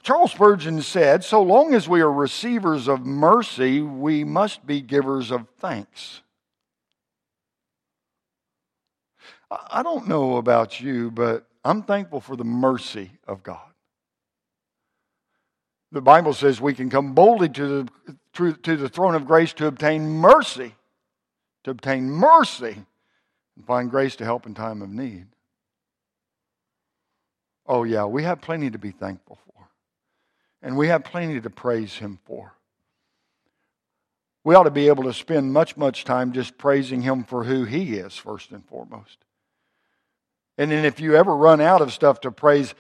Charles 0.02 0.32
Spurgeon 0.32 0.82
said, 0.82 1.24
So 1.24 1.42
long 1.44 1.74
as 1.76 1.88
we 1.88 2.02
are 2.02 2.12
receivers 2.12 2.88
of 2.88 3.06
mercy, 3.06 3.82
we 3.82 4.24
must 4.24 4.66
be 4.66 4.82
givers 4.82 5.30
of 5.30 5.48
thanks. 5.60 6.22
I 9.52 9.84
don't 9.84 10.08
know 10.08 10.38
about 10.38 10.80
you, 10.80 11.12
but 11.12 11.46
I'm 11.64 11.84
thankful 11.84 12.22
for 12.22 12.36
the 12.36 12.44
mercy 12.44 13.12
of 13.28 13.44
God. 13.44 13.60
The 15.92 16.02
Bible 16.02 16.34
says 16.34 16.62
we 16.62 16.74
can 16.76 16.90
come 16.90 17.14
boldly 17.14 17.50
to 17.50 17.88
the, 18.34 18.54
to 18.64 18.78
the 18.78 18.90
throne 18.90 19.16
of 19.16 19.26
grace 19.26 19.54
to 19.54 19.66
obtain 19.66 20.08
mercy, 20.08 20.76
to 21.64 21.72
obtain 21.72 22.10
mercy 22.10 22.86
and 23.60 23.68
find 23.68 23.92
grace 23.92 24.16
to 24.16 24.24
help 24.24 24.46
in 24.46 24.54
time 24.54 24.82
of 24.82 24.90
need. 24.90 25.26
Oh, 27.68 27.84
yeah, 27.84 28.06
we 28.06 28.24
have 28.24 28.40
plenty 28.40 28.72
to 28.72 28.78
be 28.78 28.92
thankful 28.92 29.38
for. 29.46 29.68
And 30.62 30.78
we 30.78 30.88
have 30.88 31.04
plenty 31.04 31.42
to 31.42 31.50
praise 31.50 31.96
Him 31.96 32.20
for. 32.24 32.54
We 34.46 34.56
ought 34.56 34.64
to 34.64 34.72
be 34.72 34.88
able 34.88 35.04
to 35.04 35.14
spend 35.14 35.52
much, 35.52 35.76
much 35.76 36.06
time 36.06 36.32
just 36.32 36.58
praising 36.58 37.02
Him 37.02 37.26
for 37.26 37.44
who 37.44 37.66
He 37.66 37.96
is, 37.96 38.16
first 38.16 38.52
and 38.52 38.66
foremost. 38.66 39.18
And 40.58 40.72
then 40.72 40.86
if 40.86 41.02
you 41.02 41.18
ever 41.18 41.36
run 41.36 41.60
out 41.60 41.82
of 41.82 41.92
stuff 41.92 42.22
to 42.22 42.32
praise 42.32 42.74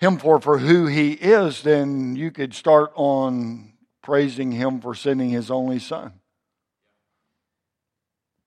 Him 0.00 0.18
for, 0.18 0.38
for 0.38 0.58
who 0.58 0.86
He 0.86 1.12
is, 1.12 1.62
then 1.62 2.14
you 2.14 2.30
could 2.30 2.52
start 2.52 2.92
on 2.94 3.72
praising 4.02 4.52
Him 4.52 4.82
for 4.82 4.94
sending 4.94 5.30
His 5.30 5.50
only 5.50 5.78
Son. 5.78 6.12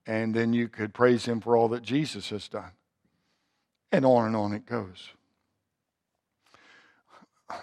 And 0.07 0.33
then 0.33 0.53
you 0.53 0.69
could 0.69 0.93
praise 0.93 1.25
Him 1.25 1.41
for 1.41 1.55
all 1.55 1.67
that 1.69 1.83
Jesus 1.83 2.29
has 2.29 2.47
done. 2.47 2.71
And 3.91 4.05
on 4.05 4.25
and 4.25 4.35
on 4.35 4.53
it 4.53 4.65
goes. 4.65 5.09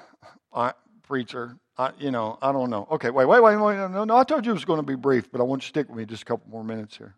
I, 0.54 0.74
preacher, 1.02 1.56
I, 1.76 1.90
you 1.98 2.10
know, 2.10 2.38
I 2.40 2.52
don't 2.52 2.70
know. 2.70 2.86
Okay, 2.92 3.10
wait, 3.10 3.26
wait, 3.26 3.42
wait, 3.42 3.56
wait. 3.56 3.76
No, 3.76 4.04
no, 4.04 4.16
I 4.16 4.24
told 4.24 4.44
you 4.44 4.52
it 4.52 4.54
was 4.54 4.64
going 4.64 4.78
to 4.78 4.86
be 4.86 4.94
brief, 4.94 5.32
but 5.32 5.40
I 5.40 5.44
want 5.44 5.62
you 5.62 5.66
to 5.66 5.68
stick 5.68 5.88
with 5.88 5.98
me 5.98 6.04
just 6.04 6.22
a 6.22 6.26
couple 6.26 6.48
more 6.50 6.62
minutes 6.62 6.96
here. 6.96 7.14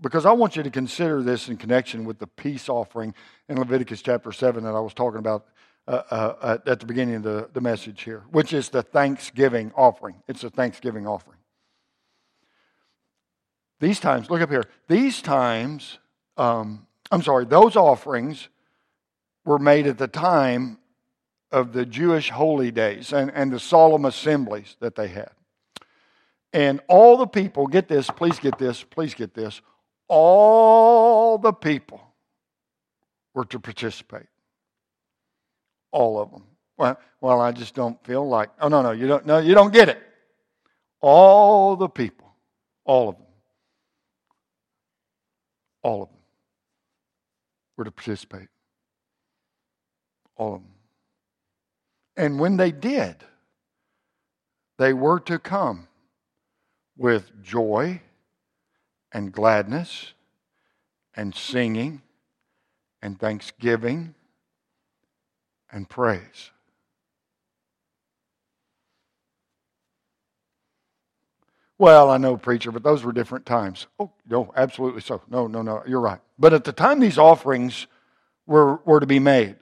Because 0.00 0.26
I 0.26 0.32
want 0.32 0.56
you 0.56 0.64
to 0.64 0.70
consider 0.70 1.22
this 1.22 1.48
in 1.48 1.56
connection 1.56 2.04
with 2.04 2.18
the 2.18 2.26
peace 2.26 2.68
offering 2.68 3.14
in 3.48 3.58
Leviticus 3.58 4.02
chapter 4.02 4.32
7 4.32 4.64
that 4.64 4.74
I 4.74 4.80
was 4.80 4.94
talking 4.94 5.20
about 5.20 5.46
uh, 5.86 6.02
uh, 6.10 6.58
at 6.66 6.80
the 6.80 6.86
beginning 6.86 7.16
of 7.16 7.22
the, 7.22 7.50
the 7.52 7.60
message 7.60 8.02
here, 8.02 8.24
which 8.30 8.52
is 8.52 8.68
the 8.70 8.82
thanksgiving 8.82 9.72
offering. 9.76 10.16
It's 10.26 10.42
a 10.42 10.50
thanksgiving 10.50 11.06
offering. 11.06 11.38
These 13.82 13.98
times, 13.98 14.30
look 14.30 14.40
up 14.40 14.48
here, 14.48 14.62
these 14.86 15.20
times, 15.20 15.98
um, 16.36 16.86
I'm 17.10 17.20
sorry, 17.20 17.46
those 17.46 17.74
offerings 17.74 18.48
were 19.44 19.58
made 19.58 19.88
at 19.88 19.98
the 19.98 20.06
time 20.06 20.78
of 21.50 21.72
the 21.72 21.84
Jewish 21.84 22.30
holy 22.30 22.70
days 22.70 23.12
and, 23.12 23.32
and 23.34 23.50
the 23.52 23.58
solemn 23.58 24.04
assemblies 24.04 24.76
that 24.78 24.94
they 24.94 25.08
had. 25.08 25.32
And 26.52 26.80
all 26.86 27.16
the 27.16 27.26
people, 27.26 27.66
get 27.66 27.88
this, 27.88 28.08
please 28.08 28.38
get 28.38 28.56
this, 28.56 28.84
please 28.84 29.14
get 29.14 29.34
this, 29.34 29.60
all 30.06 31.38
the 31.38 31.52
people 31.52 32.00
were 33.34 33.46
to 33.46 33.58
participate. 33.58 34.28
All 35.90 36.20
of 36.20 36.30
them. 36.30 36.44
Well, 36.78 37.00
well, 37.20 37.40
I 37.40 37.50
just 37.50 37.74
don't 37.74 38.00
feel 38.06 38.28
like. 38.28 38.50
Oh 38.60 38.68
no, 38.68 38.80
no, 38.80 38.92
you 38.92 39.08
don't. 39.08 39.26
No, 39.26 39.38
you 39.38 39.54
don't 39.54 39.72
get 39.72 39.88
it. 39.88 40.00
All 41.00 41.74
the 41.74 41.88
people, 41.88 42.32
all 42.84 43.08
of 43.08 43.16
them, 43.16 43.26
all 45.82 46.02
of 46.02 46.08
them 46.08 46.18
were 47.76 47.84
to 47.84 47.90
participate. 47.90 48.48
All 50.36 50.54
of 50.56 50.60
them. 50.62 50.70
And 52.16 52.38
when 52.38 52.56
they 52.56 52.72
did, 52.72 53.16
they 54.78 54.92
were 54.92 55.20
to 55.20 55.38
come 55.38 55.88
with 56.96 57.42
joy 57.42 58.00
and 59.12 59.32
gladness 59.32 60.12
and 61.14 61.34
singing 61.34 62.02
and 63.00 63.18
thanksgiving 63.18 64.14
and 65.70 65.88
praise. 65.88 66.50
Well, 71.82 72.10
I 72.10 72.16
know, 72.16 72.36
preacher, 72.36 72.70
but 72.70 72.84
those 72.84 73.02
were 73.02 73.12
different 73.12 73.44
times. 73.44 73.88
Oh, 73.98 74.12
no, 74.30 74.52
absolutely 74.54 75.00
so. 75.00 75.20
No, 75.28 75.48
no, 75.48 75.62
no, 75.62 75.82
you're 75.84 75.98
right. 75.98 76.20
But 76.38 76.54
at 76.54 76.62
the 76.62 76.70
time 76.70 77.00
these 77.00 77.18
offerings 77.18 77.88
were, 78.46 78.76
were 78.84 79.00
to 79.00 79.06
be 79.06 79.18
made, 79.18 79.56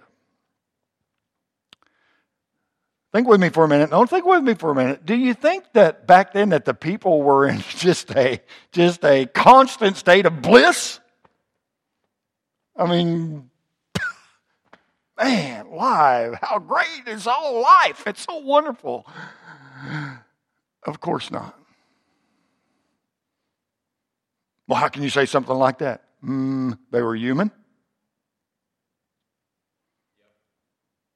Think 3.15 3.27
with 3.27 3.41
me 3.41 3.49
for 3.49 3.65
a 3.65 3.69
minute. 3.69 3.89
Don't 3.89 4.09
think 4.09 4.27
with 4.27 4.45
me 4.45 4.53
for 4.53 4.71
a 4.71 4.75
minute. 4.75 5.07
Do 5.07 5.17
you 5.17 5.33
think 5.33 5.65
that 5.73 6.07
back 6.07 6.35
then 6.35 6.51
that 6.51 6.67
the 6.67 6.75
people 6.75 7.23
were 7.23 7.49
in 7.49 7.59
just 7.71 8.11
a 8.15 8.41
just 8.71 9.03
a 9.03 9.25
constant 9.25 9.97
state 9.97 10.27
of 10.27 10.43
bliss? 10.43 11.01
I 12.77 12.87
mean, 12.87 13.51
man, 15.19 15.71
live, 15.73 16.35
how 16.43 16.59
great 16.59 17.09
is 17.09 17.27
all 17.27 17.63
life? 17.63 18.07
It's 18.07 18.23
so 18.23 18.37
wonderful. 18.37 19.07
Of 20.87 21.01
course 21.01 21.31
not. 21.31 21.60
Well, 24.71 24.79
how 24.79 24.87
can 24.87 25.03
you 25.03 25.11
say 25.11 25.27
something 25.27 25.57
like 25.57 25.79
that? 25.79 26.05
Mm, 26.25 26.79
they 26.93 27.03
were 27.03 27.17
human. 27.17 27.51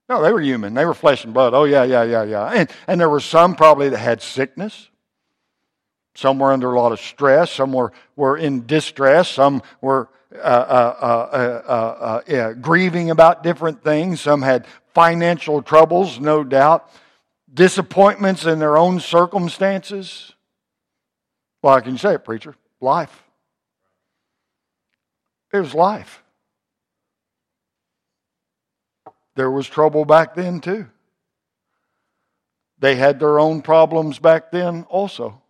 No, 0.09 0.21
they 0.21 0.33
were 0.33 0.41
human. 0.41 0.75
They 0.75 0.85
were 0.85 0.93
flesh 0.93 1.25
and 1.25 1.33
blood. 1.33 1.55
Oh, 1.55 1.63
yeah, 1.63 1.85
yeah, 1.85 2.03
yeah, 2.03 2.25
yeah. 2.25 2.47
And, 2.47 2.69
and 2.89 3.01
there 3.01 3.09
were 3.09 3.21
some 3.21 3.55
probably 3.55 3.91
that 3.91 3.99
had 3.99 4.21
sickness. 4.23 4.89
Some 6.17 6.41
were 6.41 6.53
under 6.53 6.73
a 6.73 6.81
lot 6.81 6.91
of 6.91 6.99
stress. 6.99 7.53
Some 7.53 7.73
were, 7.73 7.93
were 8.17 8.37
in 8.37 8.67
distress. 8.67 9.29
Some 9.29 9.63
were 9.81 10.09
uh, 10.35 10.37
uh, 10.37 12.23
uh, 12.29 12.53
grieving 12.55 13.11
about 13.11 13.45
different 13.45 13.85
things. 13.85 14.21
Some 14.21 14.43
had 14.43 14.67
financial 14.95 15.63
troubles, 15.63 16.19
no 16.19 16.43
doubt. 16.43 16.91
Disappointments 17.53 18.47
in 18.47 18.59
their 18.59 18.77
own 18.77 18.99
circumstances. 18.99 20.33
Well, 21.63 21.75
how 21.75 21.81
can 21.81 21.93
you 21.93 21.99
say 21.99 22.15
it, 22.15 22.25
preacher? 22.25 22.57
Life. 22.81 23.24
It 25.55 25.61
was 25.61 25.73
life. 25.73 26.25
There 29.37 29.53
was 29.53 29.69
trouble 29.69 30.05
back 30.05 30.35
then, 30.35 30.59
too. 30.59 30.87
They 32.81 32.97
had 32.97 33.21
their 33.21 33.39
own 33.39 33.63
problems 33.63 34.19
back 34.19 34.51
then, 34.51 34.83
also. 34.89 35.41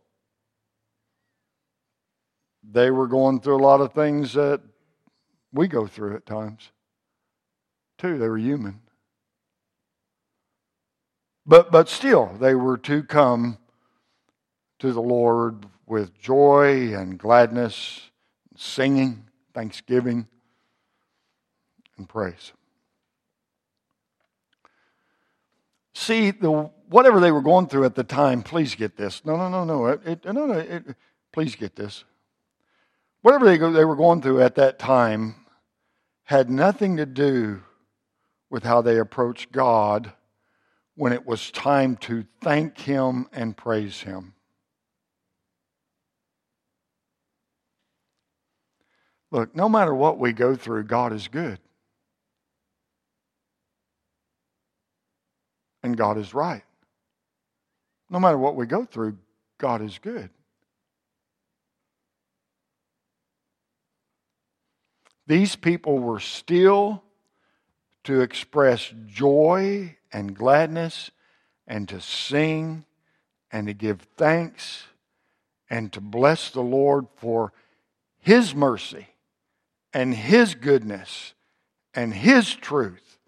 They 2.71 2.91
were 2.91 3.07
going 3.07 3.41
through 3.41 3.57
a 3.57 3.65
lot 3.65 3.81
of 3.81 3.95
things 3.95 4.35
that 4.35 4.61
we 5.55 5.69
go 5.69 5.87
through 5.87 6.17
at 6.17 6.27
times, 6.27 6.71
too. 7.97 8.19
They 8.19 8.29
were 8.29 8.37
human. 8.37 8.83
But, 11.47 11.73
but 11.73 11.89
still, 11.89 12.27
they 12.39 12.55
were 12.55 12.77
to 12.77 13.03
come 13.05 13.57
to 14.81 14.93
the 14.93 15.01
Lord 15.01 15.65
with 15.87 16.19
joy 16.19 16.95
and 16.95 17.19
gladness, 17.19 18.11
singing, 18.55 19.25
thanksgiving, 19.55 20.27
and 21.97 22.09
praise. 22.09 22.53
See, 25.95 26.33
the, 26.33 26.51
whatever 26.89 27.21
they 27.21 27.31
were 27.31 27.41
going 27.41 27.69
through 27.69 27.85
at 27.85 27.95
the 27.95 28.05
time, 28.05 28.43
please 28.43 28.75
get 28.75 28.97
this. 28.97 29.25
No, 29.25 29.37
no, 29.37 29.49
no, 29.49 29.65
no. 29.65 29.87
It, 29.87 30.01
it, 30.05 30.25
no, 30.25 30.47
no 30.47 30.55
it, 30.55 30.85
please 31.33 31.55
get 31.55 31.77
this. 31.77 32.05
Whatever 33.23 33.47
they, 33.47 33.57
they 33.57 33.85
were 33.85 33.97
going 33.97 34.21
through 34.21 34.43
at 34.43 34.57
that 34.57 34.79
time 34.79 35.37
had 36.25 36.51
nothing 36.51 36.97
to 36.97 37.07
do 37.07 37.63
with 38.51 38.65
how 38.65 38.83
they 38.83 38.99
approached 38.99 39.53
God 39.53 40.13
when 40.97 41.13
it 41.13 41.27
was 41.27 41.51
time 41.51 41.97
to 41.97 42.25
thank 42.43 42.79
Him 42.79 43.29
and 43.33 43.57
praise 43.57 44.01
Him. 44.01 44.35
Look, 49.35 49.57
no 49.57 49.69
matter 49.69 49.93
what 49.93 50.21
we 50.21 50.33
go 50.33 50.55
through, 50.55 50.85
God 50.85 51.13
is 51.13 51.27
good. 51.27 51.59
And 55.83 55.97
God 55.97 56.19
is 56.19 56.33
right. 56.33 56.63
No 58.09 58.21
matter 58.21 58.39
what 58.39 58.55
we 58.55 58.67
go 58.67 58.85
through, 58.85 59.19
God 59.59 59.83
is 59.83 59.99
good. 59.99 60.31
These 65.27 65.57
people 65.57 65.99
were 65.99 66.21
still 66.21 67.03
to 68.05 68.21
express 68.21 68.95
joy 69.09 69.97
and 70.13 70.37
gladness 70.37 71.11
and 71.67 71.89
to 71.89 72.01
sing 72.01 72.85
and 73.51 73.67
to 73.67 73.75
give 73.75 74.03
thanks 74.17 74.85
and 75.69 75.93
to 75.93 76.01
bless 76.01 76.51
the 76.51 76.61
Lord 76.61 77.09
for 77.17 77.53
his 78.21 78.55
mercy 78.55 79.09
and 79.95 80.13
His 80.13 80.55
goodness 80.57 81.33
and 81.95 82.13
His 82.13 82.53
truth 82.53 83.19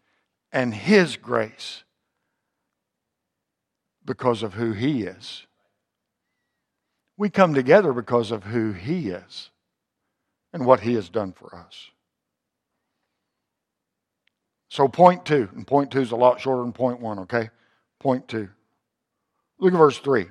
and 0.53 0.75
His 0.75 1.17
grace 1.17 1.85
because 4.05 4.43
of 4.43 4.55
who 4.55 4.73
He 4.73 5.05
is. 5.05 5.47
We 7.17 7.31
come 7.31 7.55
together 7.55 7.93
because 7.93 8.31
of 8.31 8.45
who 8.45 8.73
He 8.73 9.09
is 9.09 9.51
and 10.53 10.67
what 10.67 10.81
He 10.81 10.95
has 10.95 11.09
done 11.09 11.33
for 11.33 11.55
us. 11.55 11.91
So, 14.69 14.89
point 14.89 15.25
two, 15.25 15.49
and 15.55 15.67
point 15.67 15.93
two 15.93 16.01
is 16.01 16.11
a 16.11 16.17
lot 16.17 16.41
shorter 16.41 16.63
than 16.63 16.73
point 16.73 17.01
one, 17.01 17.21
okay? 17.21 17.51
Point 18.01 18.27
two. 18.29 18.49
Look 19.59 19.73
at 19.73 19.79
verse 19.79 19.99
three. 19.99 20.27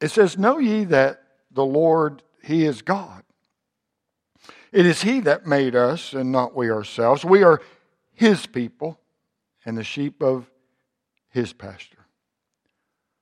It 0.00 0.08
says, 0.08 0.38
Know 0.38 0.58
ye 0.58 0.84
that 0.84 1.22
the 1.50 1.64
Lord, 1.64 2.22
He 2.42 2.64
is 2.64 2.80
God. 2.80 3.24
It 4.72 4.86
is 4.86 5.02
He 5.02 5.20
that 5.20 5.46
made 5.46 5.74
us 5.74 6.12
and 6.12 6.30
not 6.30 6.54
we 6.54 6.70
ourselves. 6.70 7.24
We 7.24 7.42
are 7.42 7.60
His 8.12 8.46
people 8.46 9.00
and 9.64 9.76
the 9.76 9.84
sheep 9.84 10.22
of 10.22 10.50
His 11.30 11.52
pasture. 11.52 12.06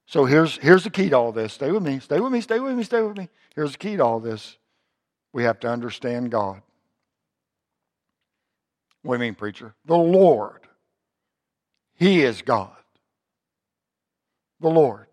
So 0.07 0.25
here's, 0.25 0.57
here's 0.57 0.85
the 0.85 0.91
key 0.91 1.11
to 1.11 1.17
all 1.17 1.33
this. 1.33 1.53
Stay 1.53 1.71
with 1.71 1.83
me, 1.83 2.01
stay 2.01 2.21
with 2.21 2.33
me, 2.33 2.41
stay 2.41 2.61
with 2.61 2.75
me, 2.75 2.83
stay 2.83 3.03
with 3.03 3.17
me. 3.17 3.29
Here's 3.55 3.73
the 3.73 3.79
key 3.79 3.97
to 3.97 4.05
all 4.05 4.21
this. 4.21 4.57
We 5.33 5.45
have 5.45 5.61
to 5.61 5.69
understand 5.69 6.31
God. 6.31 6.63
What 9.03 9.17
do 9.17 9.23
you 9.23 9.29
mean, 9.29 9.35
preacher? 9.35 9.75
The 9.85 9.97
Lord. 9.97 10.67
He 11.95 12.23
is 12.23 12.43
God. 12.43 12.71
The 14.61 14.69
Lord. 14.69 15.07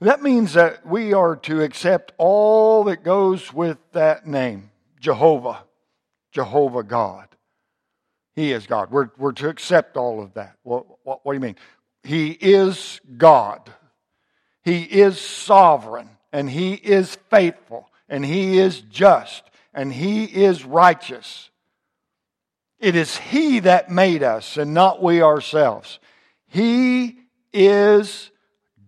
That 0.00 0.22
means 0.22 0.54
that 0.54 0.86
we 0.86 1.12
are 1.12 1.36
to 1.36 1.62
accept 1.62 2.12
all 2.16 2.84
that 2.84 3.02
goes 3.02 3.52
with 3.52 3.78
that 3.92 4.26
name 4.26 4.69
Jehovah, 5.00 5.64
Jehovah 6.30 6.84
God. 6.84 7.26
He 8.36 8.52
is 8.52 8.66
God. 8.66 8.90
We're, 8.90 9.10
we're 9.18 9.32
to 9.32 9.48
accept 9.48 9.96
all 9.96 10.22
of 10.22 10.34
that. 10.34 10.56
What, 10.62 10.86
what, 11.02 11.24
what 11.24 11.32
do 11.32 11.36
you 11.36 11.40
mean? 11.40 11.56
He 12.04 12.30
is 12.30 13.00
God. 13.16 13.68
He 14.62 14.82
is 14.82 15.20
sovereign, 15.20 16.08
and 16.32 16.48
He 16.48 16.74
is 16.74 17.16
faithful, 17.30 17.88
and 18.08 18.24
He 18.24 18.58
is 18.58 18.80
just, 18.82 19.42
and 19.74 19.92
He 19.92 20.24
is 20.24 20.64
righteous. 20.64 21.50
It 22.78 22.94
is 22.94 23.16
He 23.16 23.60
that 23.60 23.90
made 23.90 24.22
us, 24.22 24.56
and 24.56 24.72
not 24.72 25.02
we 25.02 25.22
ourselves. 25.22 25.98
He 26.46 27.18
is 27.52 28.30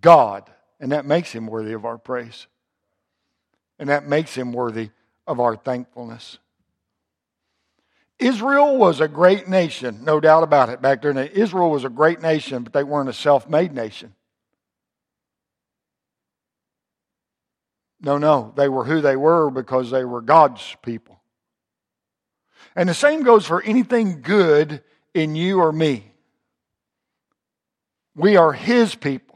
God. 0.01 0.51
And 0.81 0.93
that 0.93 1.07
makes 1.07 1.31
him 1.33 1.47
worthy 1.47 1.73
of 1.73 1.85
our 1.85 1.97
praise. 1.97 2.49
And 3.79 3.89
that 3.89 4.07
makes 4.07 4.35
him 4.35 4.53
worthy 4.53 4.91
of 5.33 5.41
our 5.41 5.57
thankfulness. 5.57 6.39
Israel 8.19 8.77
was 8.77 9.01
a 9.01 9.09
great 9.09 9.49
nation, 9.49 10.05
no 10.05 10.21
doubt 10.21 10.45
about 10.45 10.69
it. 10.69 10.81
Back 10.81 11.03
then, 11.03 11.19
Israel 11.19 11.71
was 11.71 11.85
a 11.85 11.89
great 11.89 12.23
nation, 12.23 12.63
but 12.63 12.73
they 12.73 12.85
weren't 12.85 13.09
a 13.09 13.13
self 13.13 13.49
made 13.49 13.75
nation. 13.75 14.15
No, 18.01 18.19
no, 18.19 18.53
they 18.57 18.69
were 18.69 18.85
who 18.85 19.01
they 19.01 19.17
were 19.17 19.51
because 19.51 19.91
they 19.91 20.05
were 20.05 20.21
God's 20.21 20.77
people. 20.83 21.21
And 22.77 22.89
the 22.89 22.95
same 22.95 23.23
goes 23.23 23.47
for 23.47 23.63
anything 23.63 24.23
good 24.23 24.83
in 25.15 25.35
you 25.35 25.61
or 25.61 25.73
me. 25.73 26.05
We 28.15 28.37
are 28.37 28.53
His 28.53 28.95
people 28.95 29.33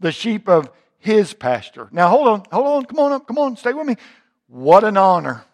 the 0.00 0.10
sheep 0.10 0.48
of 0.48 0.70
his 0.98 1.32
pasture. 1.32 1.88
Now, 1.92 2.08
hold 2.08 2.26
on, 2.26 2.42
hold 2.50 2.66
on, 2.66 2.84
come 2.86 2.98
on 2.98 3.12
up, 3.12 3.26
come 3.26 3.38
on, 3.38 3.56
stay 3.56 3.72
with 3.72 3.86
me. 3.86 3.96
What 4.50 4.82
an 4.82 4.96
honor. 4.96 5.44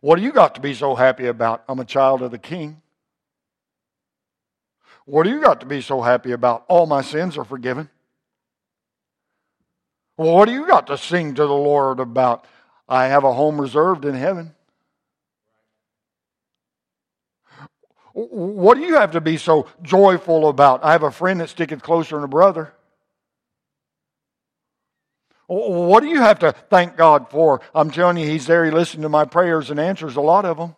What 0.00 0.16
do 0.16 0.22
you 0.22 0.32
got 0.32 0.56
to 0.56 0.60
be 0.60 0.74
so 0.74 0.96
happy 0.96 1.26
about? 1.26 1.62
I'm 1.68 1.78
a 1.78 1.84
child 1.84 2.22
of 2.22 2.32
the 2.32 2.38
king. 2.38 2.82
What 5.04 5.22
do 5.22 5.30
you 5.30 5.40
got 5.40 5.60
to 5.60 5.66
be 5.66 5.80
so 5.80 6.00
happy 6.00 6.32
about? 6.32 6.64
All 6.68 6.86
my 6.86 7.02
sins 7.02 7.38
are 7.38 7.44
forgiven. 7.44 7.88
What 10.16 10.46
do 10.46 10.52
you 10.52 10.66
got 10.66 10.88
to 10.88 10.98
sing 10.98 11.36
to 11.36 11.42
the 11.46 11.52
Lord 11.52 12.00
about? 12.00 12.46
I 12.88 13.06
have 13.06 13.22
a 13.22 13.32
home 13.32 13.60
reserved 13.60 14.04
in 14.04 14.14
heaven. 14.14 14.56
What 18.12 18.74
do 18.74 18.80
you 18.80 18.96
have 18.96 19.12
to 19.12 19.20
be 19.20 19.36
so 19.36 19.68
joyful 19.82 20.48
about? 20.48 20.84
I 20.84 20.92
have 20.92 21.04
a 21.04 21.12
friend 21.12 21.40
that's 21.40 21.52
sticking 21.52 21.78
closer 21.78 22.16
than 22.16 22.24
a 22.24 22.28
brother. 22.28 22.74
What 25.52 26.04
do 26.04 26.08
you 26.08 26.20
have 26.20 26.38
to 26.40 26.52
thank 26.52 26.96
God 26.96 27.28
for? 27.28 27.60
I'm 27.74 27.90
telling 27.90 28.16
you, 28.18 28.26
He's 28.26 28.46
there. 28.46 28.64
He 28.64 28.70
listens 28.70 29.02
to 29.02 29.08
my 29.08 29.24
prayers 29.24 29.68
and 29.68 29.80
answers 29.80 30.14
a 30.14 30.20
lot 30.20 30.44
of 30.44 30.56
them. 30.56 30.76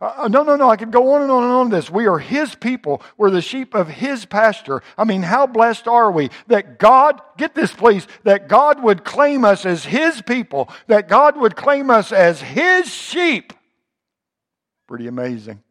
Uh, 0.00 0.28
no, 0.30 0.44
no, 0.44 0.54
no. 0.54 0.70
I 0.70 0.76
could 0.76 0.92
go 0.92 1.14
on 1.14 1.22
and 1.22 1.30
on 1.32 1.42
and 1.42 1.52
on 1.52 1.70
this. 1.70 1.90
We 1.90 2.06
are 2.06 2.18
His 2.18 2.54
people. 2.54 3.02
We're 3.16 3.30
the 3.30 3.42
sheep 3.42 3.74
of 3.74 3.88
His 3.88 4.26
pasture. 4.26 4.80
I 4.96 5.02
mean, 5.02 5.24
how 5.24 5.48
blessed 5.48 5.88
are 5.88 6.12
we 6.12 6.30
that 6.46 6.78
God, 6.78 7.20
get 7.36 7.56
this 7.56 7.72
please, 7.72 8.06
that 8.22 8.46
God 8.46 8.80
would 8.80 9.02
claim 9.02 9.44
us 9.44 9.66
as 9.66 9.84
His 9.84 10.22
people, 10.22 10.68
that 10.86 11.08
God 11.08 11.36
would 11.36 11.56
claim 11.56 11.90
us 11.90 12.12
as 12.12 12.40
His 12.40 12.88
sheep. 12.94 13.52
Pretty 14.86 15.08
amazing. 15.08 15.64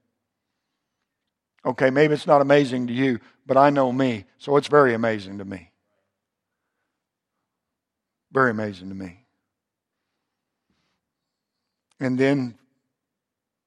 Okay, 1.65 1.89
maybe 1.89 2.15
it's 2.15 2.27
not 2.27 2.41
amazing 2.41 2.87
to 2.87 2.93
you, 2.93 3.21
but 3.45 3.55
I 3.55 3.69
know 3.69 3.93
me, 3.93 4.25
so 4.37 4.57
it's 4.57 4.67
very 4.67 4.93
amazing 4.93 5.37
to 5.37 5.45
me. 5.45 5.68
Very 8.31 8.51
amazing 8.51 8.89
to 8.89 8.95
me. 8.95 9.25
And 11.99 12.17
then, 12.17 12.57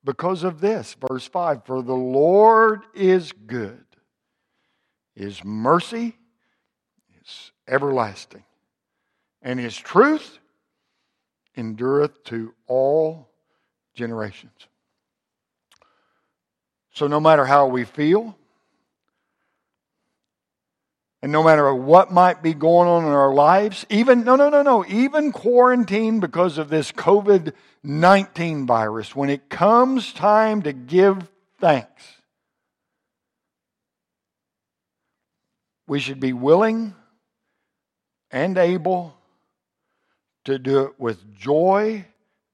because 0.05 0.43
of 0.45 0.61
this, 0.61 0.97
verse 1.09 1.27
5 1.27 1.67
For 1.67 1.83
the 1.83 1.95
Lord 1.95 2.83
is 2.95 3.33
good, 3.33 3.85
His 5.15 5.45
mercy 5.45 6.17
is 7.21 7.53
everlasting, 7.69 8.45
and 9.43 9.61
His 9.61 9.77
truth 9.77 10.39
endureth 11.57 12.25
to 12.25 12.55
all 12.67 13.29
generations. 13.95 14.69
So, 16.95 17.07
no 17.07 17.21
matter 17.21 17.45
how 17.45 17.67
we 17.67 17.85
feel, 17.85 18.37
and 21.23 21.31
no 21.31 21.45
matter 21.45 21.73
what 21.73 22.13
might 22.13 22.43
be 22.43 22.53
going 22.53 22.89
on 22.89 23.05
in 23.05 23.11
our 23.11 23.33
lives, 23.33 23.87
even, 23.89 24.25
no, 24.25 24.35
no, 24.35 24.51
no, 24.51 24.63
no, 24.63 24.85
even 24.87 25.31
quarantine 25.31 26.19
because 26.19 26.59
of 26.59 26.69
this 26.69 26.91
COVID 26.91 27.53
19 27.85 28.67
virus, 28.67 29.15
when 29.15 29.31
it 29.31 29.49
comes 29.49 30.13
time 30.13 30.63
to 30.63 30.73
give 30.73 31.29
thanks, 31.61 32.03
we 35.87 35.99
should 35.99 36.21
be 36.21 36.33
willing 36.33 36.95
and 38.31 38.57
able 38.57 39.15
to 40.45 40.59
do 40.59 40.85
it 40.85 40.99
with 40.99 41.35
joy 41.37 42.05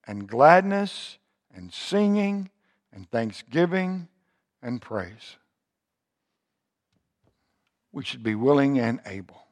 and 0.06 0.26
gladness 0.26 1.18
and 1.54 1.72
singing 1.72 2.50
and 2.92 3.10
thanksgiving 3.10 4.08
and 4.62 4.80
praise. 4.80 5.36
We 7.92 8.04
should 8.04 8.22
be 8.22 8.34
willing 8.34 8.78
and 8.78 9.00
able. 9.06 9.42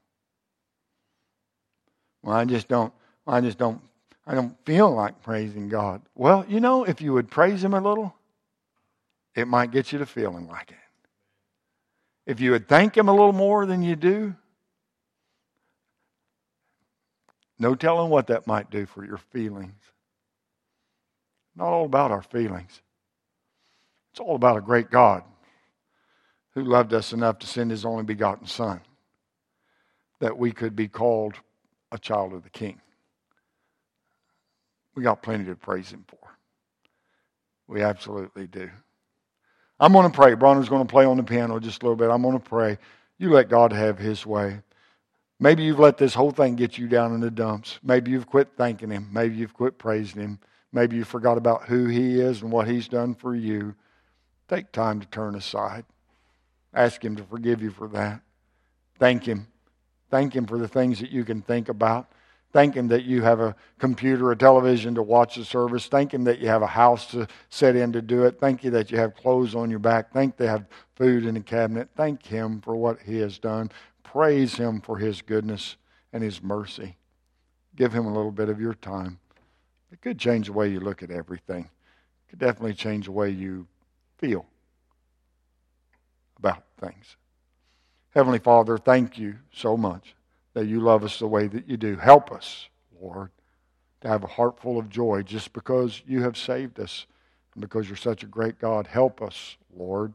Well, 2.22 2.36
I 2.36 2.44
just 2.44 2.68
don't, 2.68 2.92
I 3.26 3.40
just 3.40 3.58
don't, 3.58 3.80
I 4.26 4.34
don't 4.34 4.56
feel 4.64 4.90
like 4.90 5.22
praising 5.22 5.68
God. 5.68 6.02
Well, 6.14 6.44
you 6.48 6.60
know, 6.60 6.84
if 6.84 7.00
you 7.00 7.12
would 7.12 7.30
praise 7.30 7.62
Him 7.62 7.74
a 7.74 7.80
little, 7.80 8.14
it 9.34 9.46
might 9.48 9.70
get 9.70 9.92
you 9.92 9.98
to 9.98 10.06
feeling 10.06 10.48
like 10.48 10.70
it. 10.70 10.76
If 12.26 12.40
you 12.40 12.50
would 12.50 12.68
thank 12.68 12.96
Him 12.96 13.08
a 13.08 13.12
little 13.12 13.32
more 13.32 13.66
than 13.66 13.82
you 13.82 13.96
do, 13.96 14.34
no 17.58 17.74
telling 17.74 18.10
what 18.10 18.26
that 18.26 18.46
might 18.46 18.70
do 18.70 18.84
for 18.86 19.04
your 19.04 19.18
feelings. 19.18 19.80
Not 21.54 21.68
all 21.68 21.86
about 21.86 22.10
our 22.10 22.22
feelings. 22.22 22.82
It's 24.12 24.20
all 24.20 24.34
about 24.34 24.58
a 24.58 24.60
great 24.60 24.90
God 24.90 25.22
who 26.56 26.64
loved 26.64 26.94
us 26.94 27.12
enough 27.12 27.38
to 27.38 27.46
send 27.46 27.70
his 27.70 27.84
only 27.84 28.02
begotten 28.02 28.46
Son 28.46 28.80
that 30.20 30.38
we 30.38 30.50
could 30.50 30.74
be 30.74 30.88
called 30.88 31.34
a 31.92 31.98
child 31.98 32.32
of 32.32 32.42
the 32.42 32.50
King. 32.50 32.80
We 34.94 35.02
got 35.02 35.22
plenty 35.22 35.44
to 35.44 35.54
praise 35.54 35.90
him 35.90 36.06
for. 36.08 36.18
We 37.68 37.82
absolutely 37.82 38.46
do. 38.46 38.70
I'm 39.78 39.92
going 39.92 40.10
to 40.10 40.16
pray. 40.16 40.32
Bronner's 40.32 40.70
going 40.70 40.86
to 40.86 40.90
play 40.90 41.04
on 41.04 41.18
the 41.18 41.22
piano 41.22 41.60
just 41.60 41.82
a 41.82 41.84
little 41.84 41.94
bit. 41.94 42.08
I'm 42.08 42.22
going 42.22 42.38
to 42.38 42.48
pray. 42.48 42.78
You 43.18 43.30
let 43.32 43.50
God 43.50 43.70
have 43.74 43.98
his 43.98 44.24
way. 44.24 44.62
Maybe 45.38 45.62
you've 45.62 45.78
let 45.78 45.98
this 45.98 46.14
whole 46.14 46.30
thing 46.30 46.56
get 46.56 46.78
you 46.78 46.88
down 46.88 47.12
in 47.12 47.20
the 47.20 47.30
dumps. 47.30 47.78
Maybe 47.82 48.12
you've 48.12 48.26
quit 48.26 48.48
thanking 48.56 48.90
Him. 48.90 49.10
Maybe 49.12 49.34
you've 49.36 49.52
quit 49.52 49.76
praising 49.76 50.22
Him. 50.22 50.38
Maybe 50.72 50.96
you 50.96 51.04
forgot 51.04 51.36
about 51.36 51.64
who 51.64 51.84
He 51.84 52.18
is 52.18 52.40
and 52.40 52.50
what 52.50 52.66
He's 52.66 52.88
done 52.88 53.14
for 53.14 53.34
you. 53.34 53.74
Take 54.48 54.72
time 54.72 55.00
to 55.00 55.06
turn 55.08 55.34
aside. 55.34 55.84
Ask 56.76 57.02
Him 57.02 57.16
to 57.16 57.24
forgive 57.24 57.62
you 57.62 57.70
for 57.70 57.88
that. 57.88 58.20
Thank 58.98 59.24
Him. 59.24 59.46
Thank 60.10 60.36
Him 60.36 60.46
for 60.46 60.58
the 60.58 60.68
things 60.68 61.00
that 61.00 61.10
you 61.10 61.24
can 61.24 61.40
think 61.40 61.70
about. 61.70 62.12
Thank 62.52 62.74
Him 62.74 62.88
that 62.88 63.04
you 63.04 63.22
have 63.22 63.40
a 63.40 63.56
computer, 63.78 64.30
a 64.30 64.36
television 64.36 64.94
to 64.94 65.02
watch 65.02 65.36
the 65.36 65.44
service. 65.44 65.86
Thank 65.86 66.12
Him 66.12 66.24
that 66.24 66.38
you 66.38 66.48
have 66.48 66.60
a 66.60 66.66
house 66.66 67.10
to 67.12 67.28
set 67.48 67.76
in 67.76 67.92
to 67.92 68.02
do 68.02 68.24
it. 68.24 68.38
Thank 68.38 68.62
you 68.62 68.70
that 68.72 68.90
you 68.90 68.98
have 68.98 69.16
clothes 69.16 69.54
on 69.54 69.70
your 69.70 69.78
back. 69.78 70.12
Thank 70.12 70.36
they 70.36 70.46
have 70.46 70.66
food 70.94 71.24
in 71.24 71.34
the 71.34 71.40
cabinet. 71.40 71.88
Thank 71.96 72.26
Him 72.26 72.60
for 72.60 72.76
what 72.76 73.00
He 73.00 73.18
has 73.20 73.38
done. 73.38 73.70
Praise 74.02 74.56
Him 74.56 74.82
for 74.82 74.98
His 74.98 75.22
goodness 75.22 75.76
and 76.12 76.22
His 76.22 76.42
mercy. 76.42 76.96
Give 77.74 77.92
Him 77.92 78.04
a 78.04 78.14
little 78.14 78.30
bit 78.30 78.50
of 78.50 78.60
your 78.60 78.74
time. 78.74 79.18
It 79.90 80.02
could 80.02 80.18
change 80.18 80.48
the 80.48 80.52
way 80.52 80.68
you 80.68 80.80
look 80.80 81.02
at 81.02 81.10
everything. 81.10 81.64
It 81.64 82.30
could 82.30 82.38
definitely 82.38 82.74
change 82.74 83.06
the 83.06 83.12
way 83.12 83.30
you 83.30 83.66
feel 84.18 84.44
about 86.38 86.62
things. 86.80 87.16
Heavenly 88.10 88.38
Father, 88.38 88.78
thank 88.78 89.18
you 89.18 89.36
so 89.52 89.76
much 89.76 90.14
that 90.54 90.66
you 90.66 90.80
love 90.80 91.04
us 91.04 91.18
the 91.18 91.26
way 91.26 91.46
that 91.48 91.68
you 91.68 91.76
do. 91.76 91.96
Help 91.96 92.32
us, 92.32 92.68
Lord, 93.00 93.30
to 94.00 94.08
have 94.08 94.24
a 94.24 94.28
heart 94.28 94.58
full 94.58 94.78
of 94.78 94.88
joy 94.88 95.22
just 95.22 95.52
because 95.52 96.02
you 96.06 96.22
have 96.22 96.36
saved 96.36 96.80
us 96.80 97.06
and 97.54 97.60
because 97.60 97.88
you're 97.88 97.96
such 97.96 98.22
a 98.22 98.26
great 98.26 98.58
God. 98.58 98.86
Help 98.86 99.20
us, 99.20 99.56
Lord, 99.76 100.14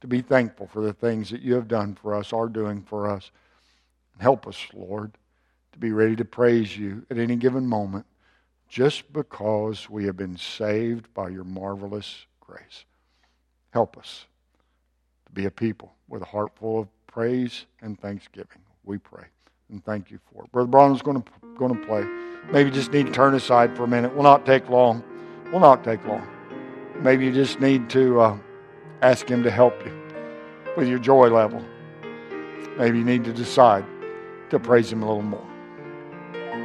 to 0.00 0.06
be 0.06 0.22
thankful 0.22 0.66
for 0.66 0.80
the 0.80 0.92
things 0.92 1.30
that 1.30 1.42
you 1.42 1.54
have 1.54 1.68
done 1.68 1.94
for 1.94 2.14
us, 2.14 2.32
are 2.32 2.48
doing 2.48 2.82
for 2.82 3.06
us. 3.06 3.30
Help 4.18 4.46
us, 4.46 4.66
Lord, 4.72 5.12
to 5.72 5.78
be 5.78 5.92
ready 5.92 6.16
to 6.16 6.24
praise 6.24 6.76
you 6.76 7.04
at 7.10 7.18
any 7.18 7.36
given 7.36 7.66
moment 7.66 8.06
just 8.68 9.12
because 9.12 9.90
we 9.90 10.06
have 10.06 10.16
been 10.16 10.36
saved 10.36 11.12
by 11.14 11.28
your 11.28 11.44
marvelous 11.44 12.26
grace. 12.40 12.84
Help 13.70 13.98
us 13.98 14.26
be 15.34 15.46
a 15.46 15.50
people 15.50 15.92
with 16.08 16.22
a 16.22 16.26
heart 16.26 16.52
full 16.54 16.80
of 16.80 16.88
praise 17.06 17.66
and 17.82 18.00
thanksgiving. 18.00 18.62
We 18.84 18.98
pray 18.98 19.24
and 19.70 19.84
thank 19.84 20.10
you 20.10 20.18
for 20.32 20.44
it. 20.44 20.52
Brother 20.52 20.68
Brown's 20.68 21.02
going 21.02 21.22
to, 21.22 21.30
going 21.58 21.74
to 21.74 21.86
play. 21.86 22.04
Maybe 22.52 22.70
you 22.70 22.74
just 22.74 22.92
need 22.92 23.06
to 23.06 23.12
turn 23.12 23.34
aside 23.34 23.76
for 23.76 23.84
a 23.84 23.88
minute. 23.88 24.14
Will 24.14 24.22
not 24.22 24.46
take 24.46 24.68
long. 24.68 25.02
Will 25.52 25.60
not 25.60 25.84
take 25.84 26.04
long. 26.06 26.26
Maybe 27.00 27.24
you 27.24 27.32
just 27.32 27.60
need 27.60 27.90
to 27.90 28.20
uh, 28.20 28.38
ask 29.02 29.28
Him 29.28 29.42
to 29.42 29.50
help 29.50 29.74
you 29.84 29.92
with 30.76 30.88
your 30.88 30.98
joy 30.98 31.28
level. 31.28 31.64
Maybe 32.78 32.98
you 32.98 33.04
need 33.04 33.24
to 33.24 33.32
decide 33.32 33.84
to 34.50 34.58
praise 34.58 34.92
Him 34.92 35.02
a 35.02 35.06
little 35.06 35.22
more. 35.22 35.53